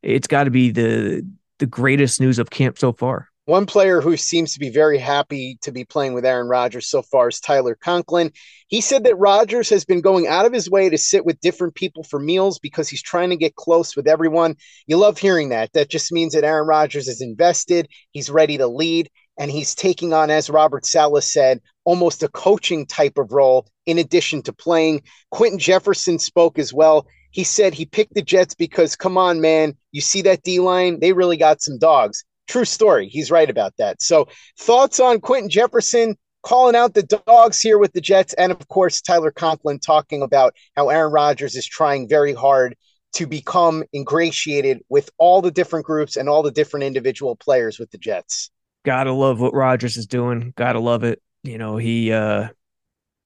it's 0.03 0.29
got 0.29 0.45
to 0.45 0.51
be 0.51 0.71
the 0.71 1.27
the 1.59 1.67
greatest 1.67 2.21
news 2.21 2.39
of 2.39 2.51
camp 2.51 2.79
so 2.79 2.93
far. 2.93 3.29
One 3.49 3.65
player 3.65 4.03
who 4.03 4.15
seems 4.19 4.53
to 4.53 4.59
be 4.59 4.69
very 4.69 4.99
happy 4.99 5.57
to 5.63 5.73
be 5.73 5.87
playing 5.87 6.13
with 6.13 6.27
Aaron 6.27 6.49
Rodgers 6.49 6.87
so 6.87 7.01
far 7.01 7.29
is 7.29 7.41
Tyler 7.41 7.75
Conklin. 7.75 8.31
He 8.67 8.83
said 8.83 9.05
that 9.05 9.17
Rodgers 9.17 9.71
has 9.71 9.87
been 9.87 10.03
going 10.03 10.27
out 10.27 10.45
of 10.45 10.53
his 10.53 10.69
way 10.69 10.91
to 10.91 10.99
sit 10.99 11.25
with 11.25 11.41
different 11.41 11.75
people 11.75 12.03
for 12.03 12.21
meals 12.21 12.59
because 12.59 12.91
he's 12.91 13.01
trying 13.01 13.31
to 13.31 13.37
get 13.37 13.55
close 13.55 13.97
with 13.97 14.07
everyone. 14.07 14.57
You 14.87 14.99
love 14.99 15.17
hearing 15.17 15.49
that. 15.49 15.73
That 15.73 15.89
just 15.89 16.13
means 16.13 16.35
that 16.35 16.45
Aaron 16.45 16.67
Rodgers 16.67 17.09
is 17.09 17.23
invested, 17.23 17.89
he's 18.11 18.29
ready 18.29 18.59
to 18.59 18.67
lead, 18.67 19.09
and 19.39 19.51
he's 19.51 19.75
taking 19.75 20.13
on, 20.13 20.29
as 20.29 20.51
Robert 20.51 20.85
Saleh 20.85 21.25
said, 21.25 21.63
almost 21.87 22.23
a 22.23 22.29
coaching 22.29 22.85
type 22.85 23.17
of 23.17 23.33
role 23.33 23.67
in 23.87 23.97
addition 23.97 24.43
to 24.43 24.53
playing. 24.53 25.05
Quinton 25.31 25.59
Jefferson 25.59 26.19
spoke 26.19 26.59
as 26.59 26.75
well. 26.75 27.07
He 27.31 27.45
said 27.45 27.73
he 27.73 27.87
picked 27.87 28.13
the 28.13 28.21
Jets 28.21 28.55
because, 28.55 28.95
come 28.95 29.17
on, 29.17 29.41
man, 29.41 29.75
you 29.91 30.03
see 30.03 30.21
that 30.23 30.43
D 30.43 30.61
line? 30.61 31.01
They 31.01 31.15
really 31.15 31.39
got 31.39 31.63
some 31.63 31.79
dogs. 31.79 32.27
True 32.49 32.65
story. 32.65 33.09
He's 33.09 33.31
right 33.31 33.49
about 33.49 33.75
that. 33.79 34.01
So, 34.03 34.29
thoughts 34.59 35.01
on 35.01 35.21
Quinton 35.21 35.51
Jefferson 35.51 36.17
calling 36.43 36.75
out 36.75 36.95
the 36.95 37.03
dogs 37.03 37.61
here 37.61 37.79
with 37.79 37.93
the 37.93 38.01
Jets, 38.01 38.33
and 38.35 38.51
of 38.51 38.67
course, 38.69 39.03
Tyler 39.03 39.31
Conklin 39.31 39.79
talking 39.79 40.23
about 40.23 40.55
how 40.77 40.89
Aaron 40.89 41.13
Rodgers 41.13 41.57
is 41.57 41.67
trying 41.67 42.09
very 42.09 42.33
hard 42.33 42.75
to 43.15 43.27
become 43.27 43.85
ingratiated 43.95 44.81
with 44.89 45.11
all 45.19 45.43
the 45.43 45.51
different 45.51 45.87
groups 45.87 46.17
and 46.17 46.29
all 46.29 46.43
the 46.43 46.51
different 46.51 46.85
individual 46.85 47.37
players 47.37 47.79
with 47.79 47.91
the 47.91 47.99
Jets. 47.99 48.51
Gotta 48.85 49.13
love 49.13 49.41
what 49.41 49.55
Rodgers 49.55 49.97
is 49.97 50.07
doing. 50.07 50.53
Gotta 50.57 50.81
love 50.81 51.05
it. 51.05 51.21
You 51.43 51.59
know, 51.59 51.77
he 51.77 52.13
uh 52.13 52.49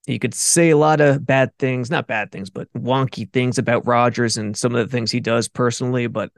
he 0.05 0.19
could 0.19 0.33
say 0.33 0.71
a 0.71 0.77
lot 0.77 0.99
of 0.99 1.25
bad 1.25 1.57
things, 1.57 1.89
not 1.89 2.07
bad 2.07 2.31
things, 2.31 2.49
but 2.49 2.67
wonky 2.73 3.31
things 3.31 3.57
about 3.57 3.87
Rodgers 3.87 4.35
and 4.35 4.57
some 4.57 4.75
of 4.75 4.85
the 4.85 4.91
things 4.91 5.11
he 5.11 5.21
does 5.21 5.47
personally, 5.47 6.07
but 6.07 6.31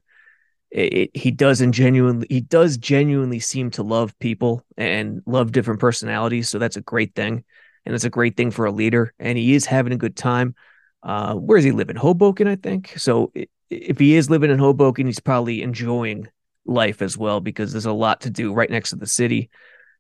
it, 0.76 1.12
he 1.14 1.32
doesn't 1.32 1.72
genuinely 1.72 2.28
he 2.30 2.42
does 2.42 2.78
genuinely 2.78 3.40
seem 3.40 3.72
to 3.72 3.84
love 3.84 4.18
people 4.20 4.66
and 4.76 5.22
love 5.26 5.54
different 5.54 5.80
personalities 5.80 6.50
so 6.50 6.60
that's 6.60 6.76
a 6.76 6.82
great 6.82 7.16
thing. 7.16 7.44
And 7.86 7.94
it's 7.94 8.04
a 8.04 8.10
great 8.10 8.36
thing 8.36 8.50
for 8.50 8.66
a 8.66 8.72
leader 8.72 9.14
and 9.20 9.38
he 9.38 9.54
is 9.54 9.66
having 9.66 9.94
a 9.94 9.98
good 9.98 10.18
time. 10.18 10.54
Uh 11.02 11.36
where 11.36 11.58
does 11.58 11.66
he 11.66 11.72
live 11.72 11.90
in 11.90 11.96
hoboken 11.96 12.48
i 12.48 12.58
think. 12.58 12.94
So 12.98 13.32
if 13.70 14.00
he 14.00 14.16
is 14.16 14.30
living 14.30 14.52
in 14.52 14.60
hoboken 14.60 15.06
he's 15.06 15.20
probably 15.20 15.62
enjoying 15.62 16.28
life 16.66 17.02
as 17.02 17.18
well 17.18 17.40
because 17.40 17.72
there's 17.72 17.86
a 17.86 17.94
lot 17.94 18.22
to 18.22 18.30
do 18.30 18.54
right 18.54 18.70
next 18.70 18.90
to 18.90 18.98
the 18.98 19.08
city. 19.08 19.50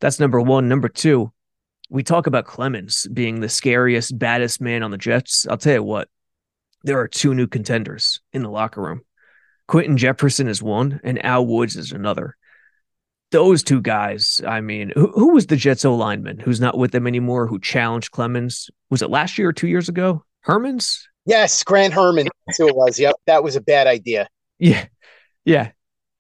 That's 0.02 0.20
number 0.20 0.42
one. 0.42 0.68
Number 0.68 0.90
two 0.90 1.32
we 1.90 2.04
talk 2.04 2.28
about 2.28 2.48
clemons 2.48 3.08
being 3.14 3.40
the 3.40 3.48
scariest 3.48 4.18
baddest 4.18 4.60
man 4.60 4.84
on 4.84 4.92
the 4.92 4.98
jets. 4.98 5.48
I'll 5.48 5.58
tell 5.58 5.76
you 5.76 5.84
what 5.84 6.10
there 6.84 7.00
are 7.00 7.08
two 7.08 7.34
new 7.34 7.48
contenders 7.48 8.20
in 8.34 8.44
the 8.44 8.50
locker 8.50 8.82
room 8.82 9.04
Quinton 9.68 9.98
Jefferson 9.98 10.48
is 10.48 10.62
one, 10.62 11.00
and 11.04 11.24
Al 11.26 11.46
Woods 11.46 11.76
is 11.76 11.92
another. 11.92 12.36
Those 13.32 13.64
two 13.64 13.82
guys, 13.82 14.40
I 14.48 14.62
mean, 14.62 14.92
who, 14.94 15.08
who 15.12 15.34
was 15.34 15.48
the 15.48 15.56
Jets 15.56 15.84
O 15.84 15.96
lineman 15.96 16.40
who's 16.40 16.62
not 16.62 16.78
with 16.78 16.92
them 16.92 17.08
anymore, 17.08 17.48
who 17.48 17.60
challenged 17.60 18.12
Clemons? 18.12 18.70
Was 18.90 19.02
it 19.02 19.10
last 19.10 19.38
year 19.38 19.50
or 19.50 19.54
two 19.54 19.68
years 19.68 19.90
ago? 19.90 20.24
Hermanns? 20.46 21.02
Yes, 21.26 21.64
Grant 21.64 21.94
Hermanns. 21.94 22.30
That's 22.46 22.60
who 22.60 22.68
it 22.68 22.76
was. 22.76 23.00
Yep, 23.00 23.16
that 23.26 23.44
was 23.44 23.56
a 23.56 23.62
bad 23.62 23.88
idea. 23.88 24.30
Yeah, 24.60 24.86
yeah. 25.44 25.72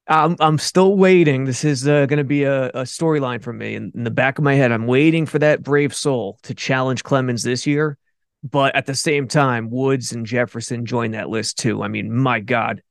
I'm 0.07 0.35
I'm 0.39 0.57
still 0.57 0.97
waiting. 0.97 1.45
This 1.45 1.63
is 1.63 1.87
uh, 1.87 2.05
going 2.05 2.17
to 2.17 2.23
be 2.23 2.43
a, 2.43 2.69
a 2.69 2.81
storyline 2.83 3.41
for 3.41 3.53
me 3.53 3.75
in, 3.75 3.91
in 3.95 4.03
the 4.03 4.11
back 4.11 4.37
of 4.37 4.43
my 4.43 4.53
head. 4.53 4.71
I'm 4.71 4.87
waiting 4.87 5.25
for 5.25 5.39
that 5.39 5.63
brave 5.63 5.95
soul 5.95 6.39
to 6.43 6.53
challenge 6.53 7.03
Clemons 7.03 7.43
this 7.43 7.65
year, 7.65 7.97
but 8.43 8.75
at 8.75 8.85
the 8.85 8.93
same 8.93 9.27
time, 9.27 9.69
Woods 9.69 10.11
and 10.11 10.25
Jefferson 10.25 10.85
join 10.85 11.11
that 11.11 11.29
list 11.29 11.57
too. 11.57 11.81
I 11.81 11.87
mean, 11.87 12.15
my 12.15 12.39
God, 12.39 12.83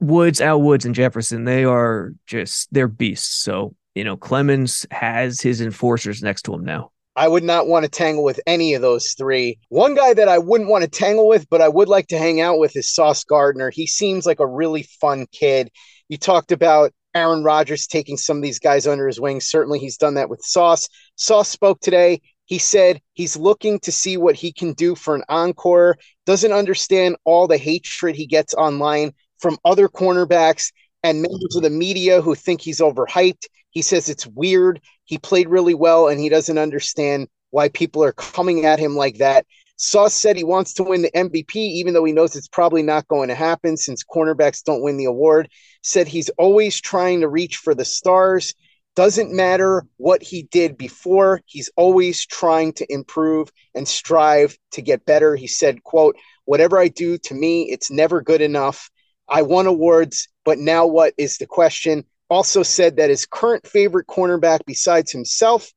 Woods, 0.00 0.40
Al 0.40 0.62
Woods, 0.62 0.84
and 0.84 0.94
Jefferson, 0.94 1.44
they 1.44 1.64
are 1.64 2.12
just 2.26 2.72
they're 2.72 2.88
beasts. 2.88 3.34
So, 3.42 3.74
you 3.94 4.04
know, 4.04 4.16
Clemons 4.16 4.86
has 4.92 5.40
his 5.40 5.60
enforcers 5.60 6.22
next 6.22 6.42
to 6.42 6.54
him 6.54 6.64
now. 6.64 6.92
I 7.16 7.26
would 7.26 7.42
not 7.42 7.66
want 7.66 7.84
to 7.84 7.90
tangle 7.90 8.22
with 8.22 8.38
any 8.46 8.74
of 8.74 8.82
those 8.82 9.14
three. 9.14 9.58
One 9.70 9.96
guy 9.96 10.14
that 10.14 10.28
I 10.28 10.38
wouldn't 10.38 10.70
want 10.70 10.84
to 10.84 10.90
tangle 10.90 11.26
with, 11.26 11.50
but 11.50 11.60
I 11.60 11.68
would 11.68 11.88
like 11.88 12.06
to 12.08 12.18
hang 12.18 12.40
out 12.40 12.58
with 12.58 12.76
is 12.76 12.94
Sauce 12.94 13.24
Gardner. 13.24 13.70
He 13.70 13.88
seems 13.88 14.24
like 14.24 14.38
a 14.38 14.46
really 14.46 14.84
fun 15.00 15.26
kid. 15.32 15.68
You 16.08 16.16
talked 16.16 16.52
about 16.52 16.92
Aaron 17.16 17.42
Rodgers 17.42 17.88
taking 17.88 18.16
some 18.16 18.36
of 18.36 18.44
these 18.44 18.60
guys 18.60 18.86
under 18.86 19.08
his 19.08 19.20
wing. 19.20 19.40
Certainly, 19.40 19.80
he's 19.80 19.96
done 19.96 20.14
that 20.14 20.30
with 20.30 20.42
Sauce. 20.42 20.88
Sauce 21.16 21.48
spoke 21.48 21.80
today. 21.80 22.20
He 22.44 22.58
said 22.58 23.00
he's 23.14 23.36
looking 23.36 23.80
to 23.80 23.90
see 23.90 24.16
what 24.16 24.36
he 24.36 24.52
can 24.52 24.72
do 24.74 24.94
for 24.94 25.16
an 25.16 25.24
encore, 25.28 25.98
doesn't 26.24 26.52
understand 26.52 27.16
all 27.24 27.48
the 27.48 27.58
hatred 27.58 28.14
he 28.14 28.26
gets 28.26 28.54
online 28.54 29.12
from 29.38 29.58
other 29.64 29.88
cornerbacks 29.88 30.72
and 31.02 31.22
members 31.22 31.56
of 31.56 31.62
the 31.62 31.70
media 31.70 32.20
who 32.20 32.34
think 32.34 32.60
he's 32.60 32.80
overhyped. 32.80 33.46
He 33.70 33.82
says 33.82 34.08
it's 34.08 34.26
weird. 34.26 34.80
He 35.04 35.18
played 35.18 35.48
really 35.48 35.74
well 35.74 36.08
and 36.08 36.20
he 36.20 36.28
doesn't 36.28 36.58
understand 36.58 37.28
why 37.50 37.68
people 37.68 38.02
are 38.04 38.12
coming 38.12 38.64
at 38.66 38.78
him 38.78 38.96
like 38.96 39.18
that. 39.18 39.46
Sauce 39.76 40.14
said 40.14 40.36
he 40.36 40.42
wants 40.42 40.72
to 40.74 40.82
win 40.82 41.02
the 41.02 41.10
MVP, 41.12 41.54
even 41.54 41.94
though 41.94 42.04
he 42.04 42.12
knows 42.12 42.34
it's 42.34 42.48
probably 42.48 42.82
not 42.82 43.06
going 43.06 43.28
to 43.28 43.34
happen 43.36 43.76
since 43.76 44.02
cornerbacks 44.02 44.64
don't 44.64 44.82
win 44.82 44.96
the 44.96 45.04
award. 45.04 45.48
Said 45.82 46.08
he's 46.08 46.30
always 46.30 46.80
trying 46.80 47.20
to 47.20 47.28
reach 47.28 47.58
for 47.58 47.76
the 47.76 47.84
stars. 47.84 48.54
Doesn't 48.96 49.32
matter 49.32 49.86
what 49.96 50.20
he 50.20 50.42
did 50.50 50.76
before, 50.76 51.40
he's 51.46 51.70
always 51.76 52.26
trying 52.26 52.72
to 52.72 52.92
improve 52.92 53.52
and 53.72 53.86
strive 53.86 54.58
to 54.72 54.82
get 54.82 55.06
better. 55.06 55.36
He 55.36 55.46
said, 55.46 55.84
quote, 55.84 56.16
whatever 56.46 56.80
I 56.80 56.88
do 56.88 57.16
to 57.16 57.34
me, 57.34 57.70
it's 57.70 57.92
never 57.92 58.20
good 58.20 58.40
enough. 58.40 58.90
I 59.28 59.42
won 59.42 59.66
awards, 59.66 60.28
but 60.44 60.58
now 60.58 60.86
what 60.86 61.14
is 61.18 61.38
the 61.38 61.46
question? 61.46 62.04
Also 62.30 62.62
said 62.62 62.96
that 62.96 63.10
his 63.10 63.26
current 63.26 63.66
favorite 63.66 64.06
cornerback 64.06 64.60
besides 64.66 65.12
himself 65.12 65.70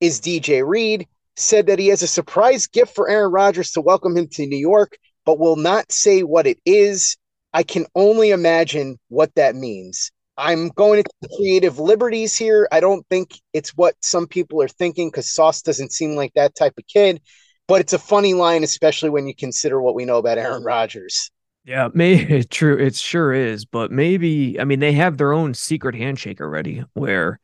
is 0.00 0.20
DJ 0.20 0.66
Reed. 0.66 1.06
Said 1.36 1.66
that 1.68 1.78
he 1.78 1.88
has 1.88 2.02
a 2.02 2.06
surprise 2.06 2.66
gift 2.66 2.94
for 2.94 3.08
Aaron 3.08 3.32
Rodgers 3.32 3.70
to 3.72 3.80
welcome 3.80 4.16
him 4.16 4.28
to 4.32 4.46
New 4.46 4.58
York, 4.58 4.98
but 5.24 5.38
will 5.38 5.56
not 5.56 5.90
say 5.90 6.22
what 6.22 6.46
it 6.46 6.58
is. 6.66 7.16
I 7.52 7.62
can 7.62 7.86
only 7.94 8.30
imagine 8.30 8.98
what 9.08 9.34
that 9.36 9.54
means. 9.54 10.10
I'm 10.36 10.68
going 10.68 11.02
to 11.02 11.28
creative 11.36 11.78
liberties 11.78 12.36
here. 12.36 12.68
I 12.72 12.80
don't 12.80 13.06
think 13.08 13.38
it's 13.52 13.70
what 13.70 13.94
some 14.00 14.26
people 14.26 14.62
are 14.62 14.68
thinking 14.68 15.08
because 15.08 15.34
Sauce 15.34 15.62
doesn't 15.62 15.92
seem 15.92 16.14
like 16.14 16.32
that 16.34 16.54
type 16.54 16.74
of 16.78 16.86
kid, 16.86 17.20
but 17.68 17.80
it's 17.80 17.92
a 17.92 17.98
funny 17.98 18.34
line, 18.34 18.64
especially 18.64 19.10
when 19.10 19.26
you 19.26 19.34
consider 19.34 19.80
what 19.80 19.94
we 19.94 20.04
know 20.04 20.18
about 20.18 20.38
Aaron 20.38 20.64
Rodgers. 20.64 21.30
Yeah, 21.64 21.88
maybe 21.92 22.44
true. 22.50 22.76
It 22.78 22.94
sure 22.94 23.32
is, 23.32 23.64
but 23.64 23.90
maybe 23.90 24.58
I 24.58 24.64
mean 24.64 24.80
they 24.80 24.92
have 24.92 25.18
their 25.18 25.32
own 25.32 25.54
secret 25.54 25.94
handshake 25.94 26.40
already, 26.40 26.84
where 26.94 27.38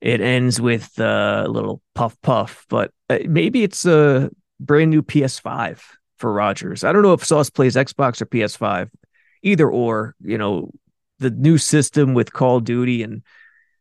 it 0.00 0.20
ends 0.20 0.60
with 0.60 0.98
a 0.98 1.46
little 1.48 1.80
puff 1.94 2.16
puff. 2.22 2.66
But 2.68 2.92
uh, 3.08 3.18
maybe 3.26 3.62
it's 3.62 3.86
a 3.86 4.30
brand 4.60 4.90
new 4.90 5.02
PS5 5.02 5.80
for 6.18 6.32
Rodgers. 6.32 6.84
I 6.84 6.92
don't 6.92 7.02
know 7.02 7.14
if 7.14 7.24
Sauce 7.24 7.50
plays 7.50 7.76
Xbox 7.76 8.20
or 8.20 8.26
PS5, 8.26 8.90
either 9.42 9.68
or. 9.68 10.14
You 10.20 10.38
know, 10.38 10.70
the 11.18 11.30
new 11.30 11.58
system 11.58 12.14
with 12.14 12.32
Call 12.32 12.58
of 12.58 12.64
Duty, 12.64 13.02
and 13.02 13.22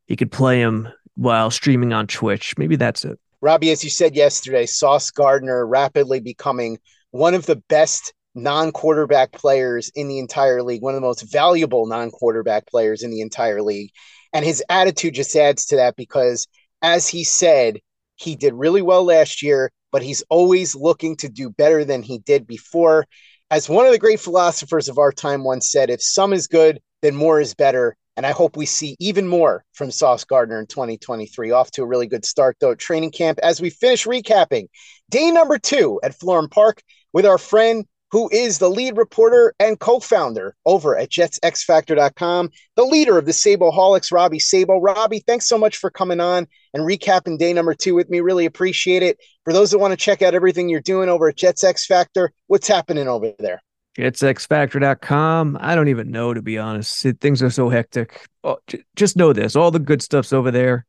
he 0.07 0.15
could 0.15 0.31
play 0.31 0.59
him 0.59 0.87
while 1.15 1.51
streaming 1.51 1.93
on 1.93 2.07
Twitch. 2.07 2.57
Maybe 2.57 2.75
that's 2.75 3.05
it. 3.05 3.19
Robby, 3.41 3.71
as 3.71 3.83
you 3.83 3.89
said 3.89 4.15
yesterday, 4.15 4.65
Sauce 4.65 5.11
Gardner 5.11 5.67
rapidly 5.67 6.21
becoming 6.21 6.79
one 7.11 7.33
of 7.33 7.45
the 7.45 7.57
best 7.57 8.13
non-quarterback 8.35 9.31
players 9.31 9.91
in 9.95 10.07
the 10.07 10.19
entire 10.19 10.63
league, 10.63 10.81
one 10.81 10.95
of 10.95 11.01
the 11.01 11.07
most 11.07 11.31
valuable 11.31 11.85
non-quarterback 11.85 12.67
players 12.67 13.03
in 13.03 13.11
the 13.11 13.21
entire 13.21 13.61
league. 13.61 13.91
And 14.33 14.43
his 14.43 14.63
attitude 14.69 15.13
just 15.13 15.35
adds 15.35 15.65
to 15.67 15.75
that 15.77 15.95
because 15.95 16.47
as 16.81 17.07
he 17.07 17.23
said, 17.23 17.79
he 18.15 18.35
did 18.35 18.53
really 18.53 18.81
well 18.81 19.03
last 19.03 19.41
year, 19.41 19.71
but 19.91 20.03
he's 20.03 20.23
always 20.29 20.75
looking 20.75 21.15
to 21.17 21.29
do 21.29 21.49
better 21.49 21.85
than 21.85 22.01
he 22.01 22.19
did 22.19 22.47
before. 22.47 23.05
As 23.51 23.69
one 23.69 23.85
of 23.85 23.91
the 23.91 23.99
great 23.99 24.19
philosophers 24.19 24.89
of 24.89 24.97
our 24.97 25.11
time 25.11 25.43
once 25.43 25.71
said, 25.71 25.89
if 25.89 26.01
some 26.01 26.33
is 26.33 26.47
good, 26.47 26.79
then 27.01 27.15
more 27.15 27.39
is 27.39 27.53
better. 27.53 27.95
And 28.15 28.25
I 28.25 28.31
hope 28.31 28.55
we 28.55 28.65
see 28.65 28.95
even 28.99 29.27
more 29.27 29.63
from 29.73 29.91
Sauce 29.91 30.23
Gardner 30.23 30.59
in 30.59 30.67
2023. 30.67 31.51
Off 31.51 31.71
to 31.71 31.83
a 31.83 31.87
really 31.87 32.07
good 32.07 32.25
start, 32.25 32.57
though, 32.59 32.75
training 32.75 33.11
camp 33.11 33.39
as 33.41 33.59
we 33.59 33.69
finish 33.69 34.05
recapping 34.05 34.67
day 35.09 35.31
number 35.31 35.57
two 35.57 35.99
at 36.03 36.17
Florham 36.17 36.49
Park 36.49 36.81
with 37.11 37.25
our 37.25 37.37
friend 37.37 37.85
who 38.13 38.29
is 38.31 38.59
the 38.59 38.69
lead 38.69 38.95
reporter 38.95 39.55
and 39.59 39.79
co-founder 39.79 40.55
over 40.67 40.95
at 40.95 41.09
jetsxfactor.com, 41.09 42.51
the 42.75 42.83
leader 42.83 43.17
of 43.17 43.25
the 43.25 43.31
Sableholics, 43.31 44.11
Robby 44.11 44.37
Sabo. 44.37 44.79
Robby, 44.79 45.23
thanks 45.25 45.47
so 45.47 45.57
much 45.57 45.77
for 45.77 45.89
coming 45.89 46.19
on 46.19 46.45
and 46.75 46.83
recapping 46.83 47.39
day 47.39 47.51
number 47.53 47.73
two 47.73 47.95
with 47.95 48.11
me. 48.11 48.19
Really 48.19 48.45
appreciate 48.45 49.01
it. 49.01 49.17
For 49.45 49.51
those 49.51 49.71
that 49.71 49.79
want 49.79 49.93
to 49.93 49.97
check 49.97 50.21
out 50.21 50.35
everything 50.35 50.69
you're 50.69 50.79
doing 50.79 51.09
over 51.09 51.27
at 51.27 51.37
Jets 51.37 51.63
X 51.63 51.87
Factor, 51.87 52.31
what's 52.45 52.67
happening 52.67 53.07
over 53.07 53.33
there? 53.39 53.63
JetsXFactor.com. 53.97 55.57
I 55.59 55.73
don't 55.73 55.87
even 55.87 56.11
know, 56.11 56.35
to 56.35 56.43
be 56.43 56.59
honest. 56.59 57.03
Things 57.19 57.41
are 57.41 57.49
so 57.49 57.69
hectic. 57.69 58.27
Oh, 58.43 58.59
j- 58.67 58.83
just 58.95 59.17
know 59.17 59.33
this 59.33 59.55
all 59.55 59.71
the 59.71 59.79
good 59.79 60.03
stuff's 60.03 60.33
over 60.33 60.51
there, 60.51 60.85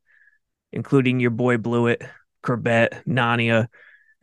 including 0.71 1.19
your 1.19 1.31
boy 1.31 1.57
Blewett, 1.57 2.03
Corbett, 2.43 3.01
Nania 3.07 3.67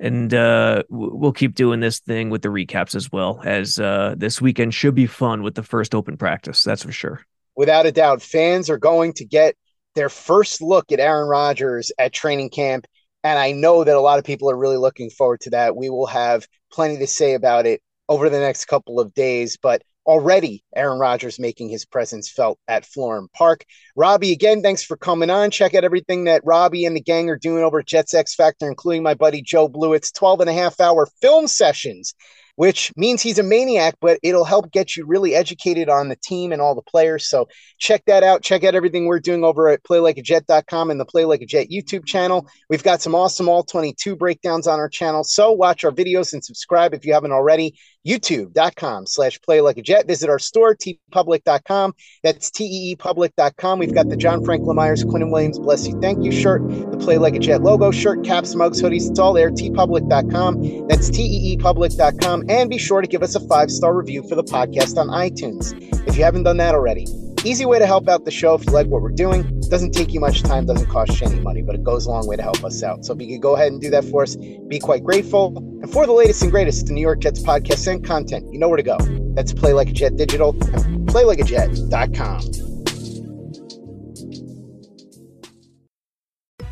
and 0.02 0.34
uh, 0.34 0.82
we'll 0.90 1.32
keep 1.32 1.54
doing 1.54 1.78
this 1.78 2.00
thing 2.00 2.28
with 2.28 2.42
the 2.42 2.48
recaps 2.48 2.96
as 2.96 3.10
well 3.12 3.40
as 3.44 3.78
uh, 3.78 4.16
this 4.18 4.42
weekend 4.42 4.74
should 4.74 4.96
be 4.96 5.06
fun 5.06 5.44
with 5.44 5.54
the 5.54 5.62
first 5.62 5.94
open 5.94 6.16
practice. 6.16 6.64
That's 6.64 6.82
for 6.82 6.90
sure. 6.90 7.24
Without 7.54 7.86
a 7.86 7.92
doubt, 7.92 8.20
fans 8.20 8.68
are 8.68 8.78
going 8.78 9.12
to 9.14 9.24
get 9.24 9.54
their 9.94 10.08
first 10.08 10.60
look 10.60 10.90
at 10.90 10.98
Aaron 10.98 11.28
Rodgers 11.28 11.92
at 11.98 12.12
training 12.12 12.50
camp. 12.50 12.86
And 13.22 13.38
I 13.38 13.52
know 13.52 13.84
that 13.84 13.94
a 13.94 14.00
lot 14.00 14.18
of 14.18 14.24
people 14.24 14.50
are 14.50 14.56
really 14.56 14.76
looking 14.76 15.08
forward 15.08 15.40
to 15.42 15.50
that. 15.50 15.76
We 15.76 15.88
will 15.88 16.06
have 16.06 16.48
plenty 16.72 16.98
to 16.98 17.06
say 17.06 17.34
about 17.34 17.66
it 17.66 17.80
over 18.08 18.28
the 18.28 18.40
next 18.40 18.64
couple 18.64 18.98
of 18.98 19.14
days. 19.14 19.56
But 19.56 19.82
already 20.06 20.64
Aaron 20.74 20.98
Rodgers 20.98 21.38
making 21.38 21.68
his 21.68 21.84
presence 21.84 22.30
felt 22.30 22.58
at 22.68 22.84
Florham 22.84 23.28
Park. 23.32 23.64
Robby, 23.96 24.32
again, 24.32 24.62
thanks 24.62 24.82
for 24.82 24.96
coming 24.96 25.30
on. 25.30 25.50
Check 25.50 25.74
out 25.74 25.84
everything 25.84 26.24
that 26.24 26.42
Robby 26.44 26.84
and 26.84 26.96
the 26.96 27.00
gang 27.00 27.30
are 27.30 27.38
doing 27.38 27.62
over 27.62 27.82
Jets 27.82 28.14
X 28.14 28.34
Factor, 28.34 28.68
including 28.68 29.02
my 29.02 29.14
buddy 29.14 29.42
Joe 29.42 29.68
Blewett's 29.68 30.12
12 30.12 30.40
and 30.40 30.50
a 30.50 30.54
half 30.54 30.80
hour 30.80 31.06
film 31.20 31.46
sessions 31.46 32.14
which 32.56 32.92
means 32.96 33.22
he's 33.22 33.38
a 33.38 33.42
maniac, 33.42 33.94
but 34.00 34.18
it'll 34.22 34.44
help 34.44 34.70
get 34.72 34.96
you 34.96 35.06
really 35.06 35.34
educated 35.34 35.88
on 35.88 36.08
the 36.08 36.16
team 36.16 36.52
and 36.52 36.60
all 36.60 36.74
the 36.74 36.82
players. 36.82 37.28
So 37.28 37.48
check 37.78 38.02
that 38.06 38.22
out. 38.22 38.42
Check 38.42 38.64
out 38.64 38.74
everything 38.74 39.06
we're 39.06 39.20
doing 39.20 39.44
over 39.44 39.68
at 39.68 39.82
playlikeajet.com 39.84 40.90
and 40.90 41.00
the 41.00 41.04
Play 41.04 41.24
Like 41.24 41.40
a 41.40 41.46
Jet 41.46 41.68
YouTube 41.70 42.04
channel. 42.04 42.46
We've 42.68 42.82
got 42.82 43.00
some 43.00 43.14
awesome 43.14 43.48
all 43.48 43.62
22 43.62 44.16
breakdowns 44.16 44.66
on 44.66 44.78
our 44.78 44.88
channel. 44.88 45.24
So 45.24 45.52
watch 45.52 45.84
our 45.84 45.90
videos 45.90 46.32
and 46.32 46.44
subscribe 46.44 46.94
if 46.94 47.06
you 47.06 47.14
haven't 47.14 47.32
already. 47.32 47.74
YouTube.com 48.06 49.06
slash 49.06 49.40
play 49.42 49.60
like 49.60 49.76
a 49.76 49.82
jet. 49.82 50.06
Visit 50.06 50.28
our 50.28 50.38
store, 50.38 50.74
teepublic.com. 50.74 51.94
That's 52.22 52.50
teepublic.com. 52.50 53.78
We've 53.78 53.94
got 53.94 54.08
the 54.08 54.16
John 54.16 54.44
Franklin 54.44 54.76
Myers, 54.76 55.04
Quinn 55.04 55.30
Williams, 55.30 55.58
bless 55.58 55.86
you, 55.86 56.00
thank 56.00 56.24
you 56.24 56.32
shirt, 56.32 56.66
the 56.68 56.98
Play 56.98 57.18
Like 57.18 57.34
a 57.34 57.38
Jet 57.38 57.62
logo 57.62 57.90
shirt, 57.90 58.24
caps, 58.24 58.54
mugs, 58.54 58.82
hoodies. 58.82 59.10
It's 59.10 59.18
all 59.18 59.32
there. 59.32 59.50
teepublic.com. 59.50 60.88
That's 60.88 61.10
teepublic.com. 61.10 62.44
And 62.48 62.70
be 62.70 62.78
sure 62.78 63.00
to 63.00 63.08
give 63.08 63.22
us 63.22 63.34
a 63.34 63.40
five 63.48 63.70
star 63.70 63.94
review 63.94 64.26
for 64.28 64.34
the 64.34 64.44
podcast 64.44 64.96
on 64.96 65.08
iTunes 65.08 65.72
if 66.08 66.16
you 66.16 66.24
haven't 66.24 66.42
done 66.42 66.56
that 66.58 66.74
already. 66.74 67.06
Easy 67.44 67.64
way 67.66 67.78
to 67.80 67.86
help 67.86 68.08
out 68.08 68.24
the 68.24 68.30
show 68.30 68.54
if 68.54 68.64
you 68.64 68.72
like 68.72 68.86
what 68.86 69.02
we're 69.02 69.10
doing. 69.10 69.42
Doesn't 69.68 69.90
take 69.90 70.12
you 70.12 70.20
much 70.20 70.42
time, 70.44 70.64
doesn't 70.64 70.88
cost 70.88 71.20
you 71.20 71.26
any 71.26 71.40
money, 71.40 71.60
but 71.60 71.74
it 71.74 71.82
goes 71.82 72.06
a 72.06 72.10
long 72.10 72.26
way 72.28 72.36
to 72.36 72.42
help 72.42 72.62
us 72.64 72.82
out. 72.84 73.04
So 73.04 73.14
if 73.14 73.20
you 73.20 73.26
could 73.26 73.42
go 73.42 73.56
ahead 73.56 73.72
and 73.72 73.80
do 73.80 73.90
that 73.90 74.04
for 74.04 74.22
us, 74.22 74.36
be 74.36 74.78
quite 74.78 75.02
grateful. 75.02 75.56
And 75.82 75.92
for 75.92 76.06
the 76.06 76.12
latest 76.12 76.42
and 76.42 76.52
greatest 76.52 76.86
the 76.86 76.92
New 76.92 77.00
York 77.00 77.18
Jets 77.20 77.42
podcast 77.42 77.90
and 77.90 78.04
content, 78.04 78.52
you 78.52 78.60
know 78.60 78.68
where 78.68 78.76
to 78.76 78.82
go. 78.84 78.96
That's 79.34 79.52
Play 79.52 79.72
Like 79.72 79.90
a 79.90 79.92
Jet 79.92 80.16
Digital 80.16 80.54
playlikeajet.com. 80.54 82.42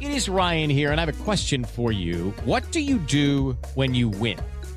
It 0.00 0.12
is 0.12 0.28
Ryan 0.28 0.70
here, 0.70 0.92
and 0.92 1.00
I 1.00 1.04
have 1.04 1.20
a 1.20 1.24
question 1.24 1.64
for 1.64 1.92
you. 1.92 2.32
What 2.44 2.70
do 2.70 2.80
you 2.80 2.98
do 2.98 3.58
when 3.74 3.94
you 3.94 4.08
win? 4.08 4.38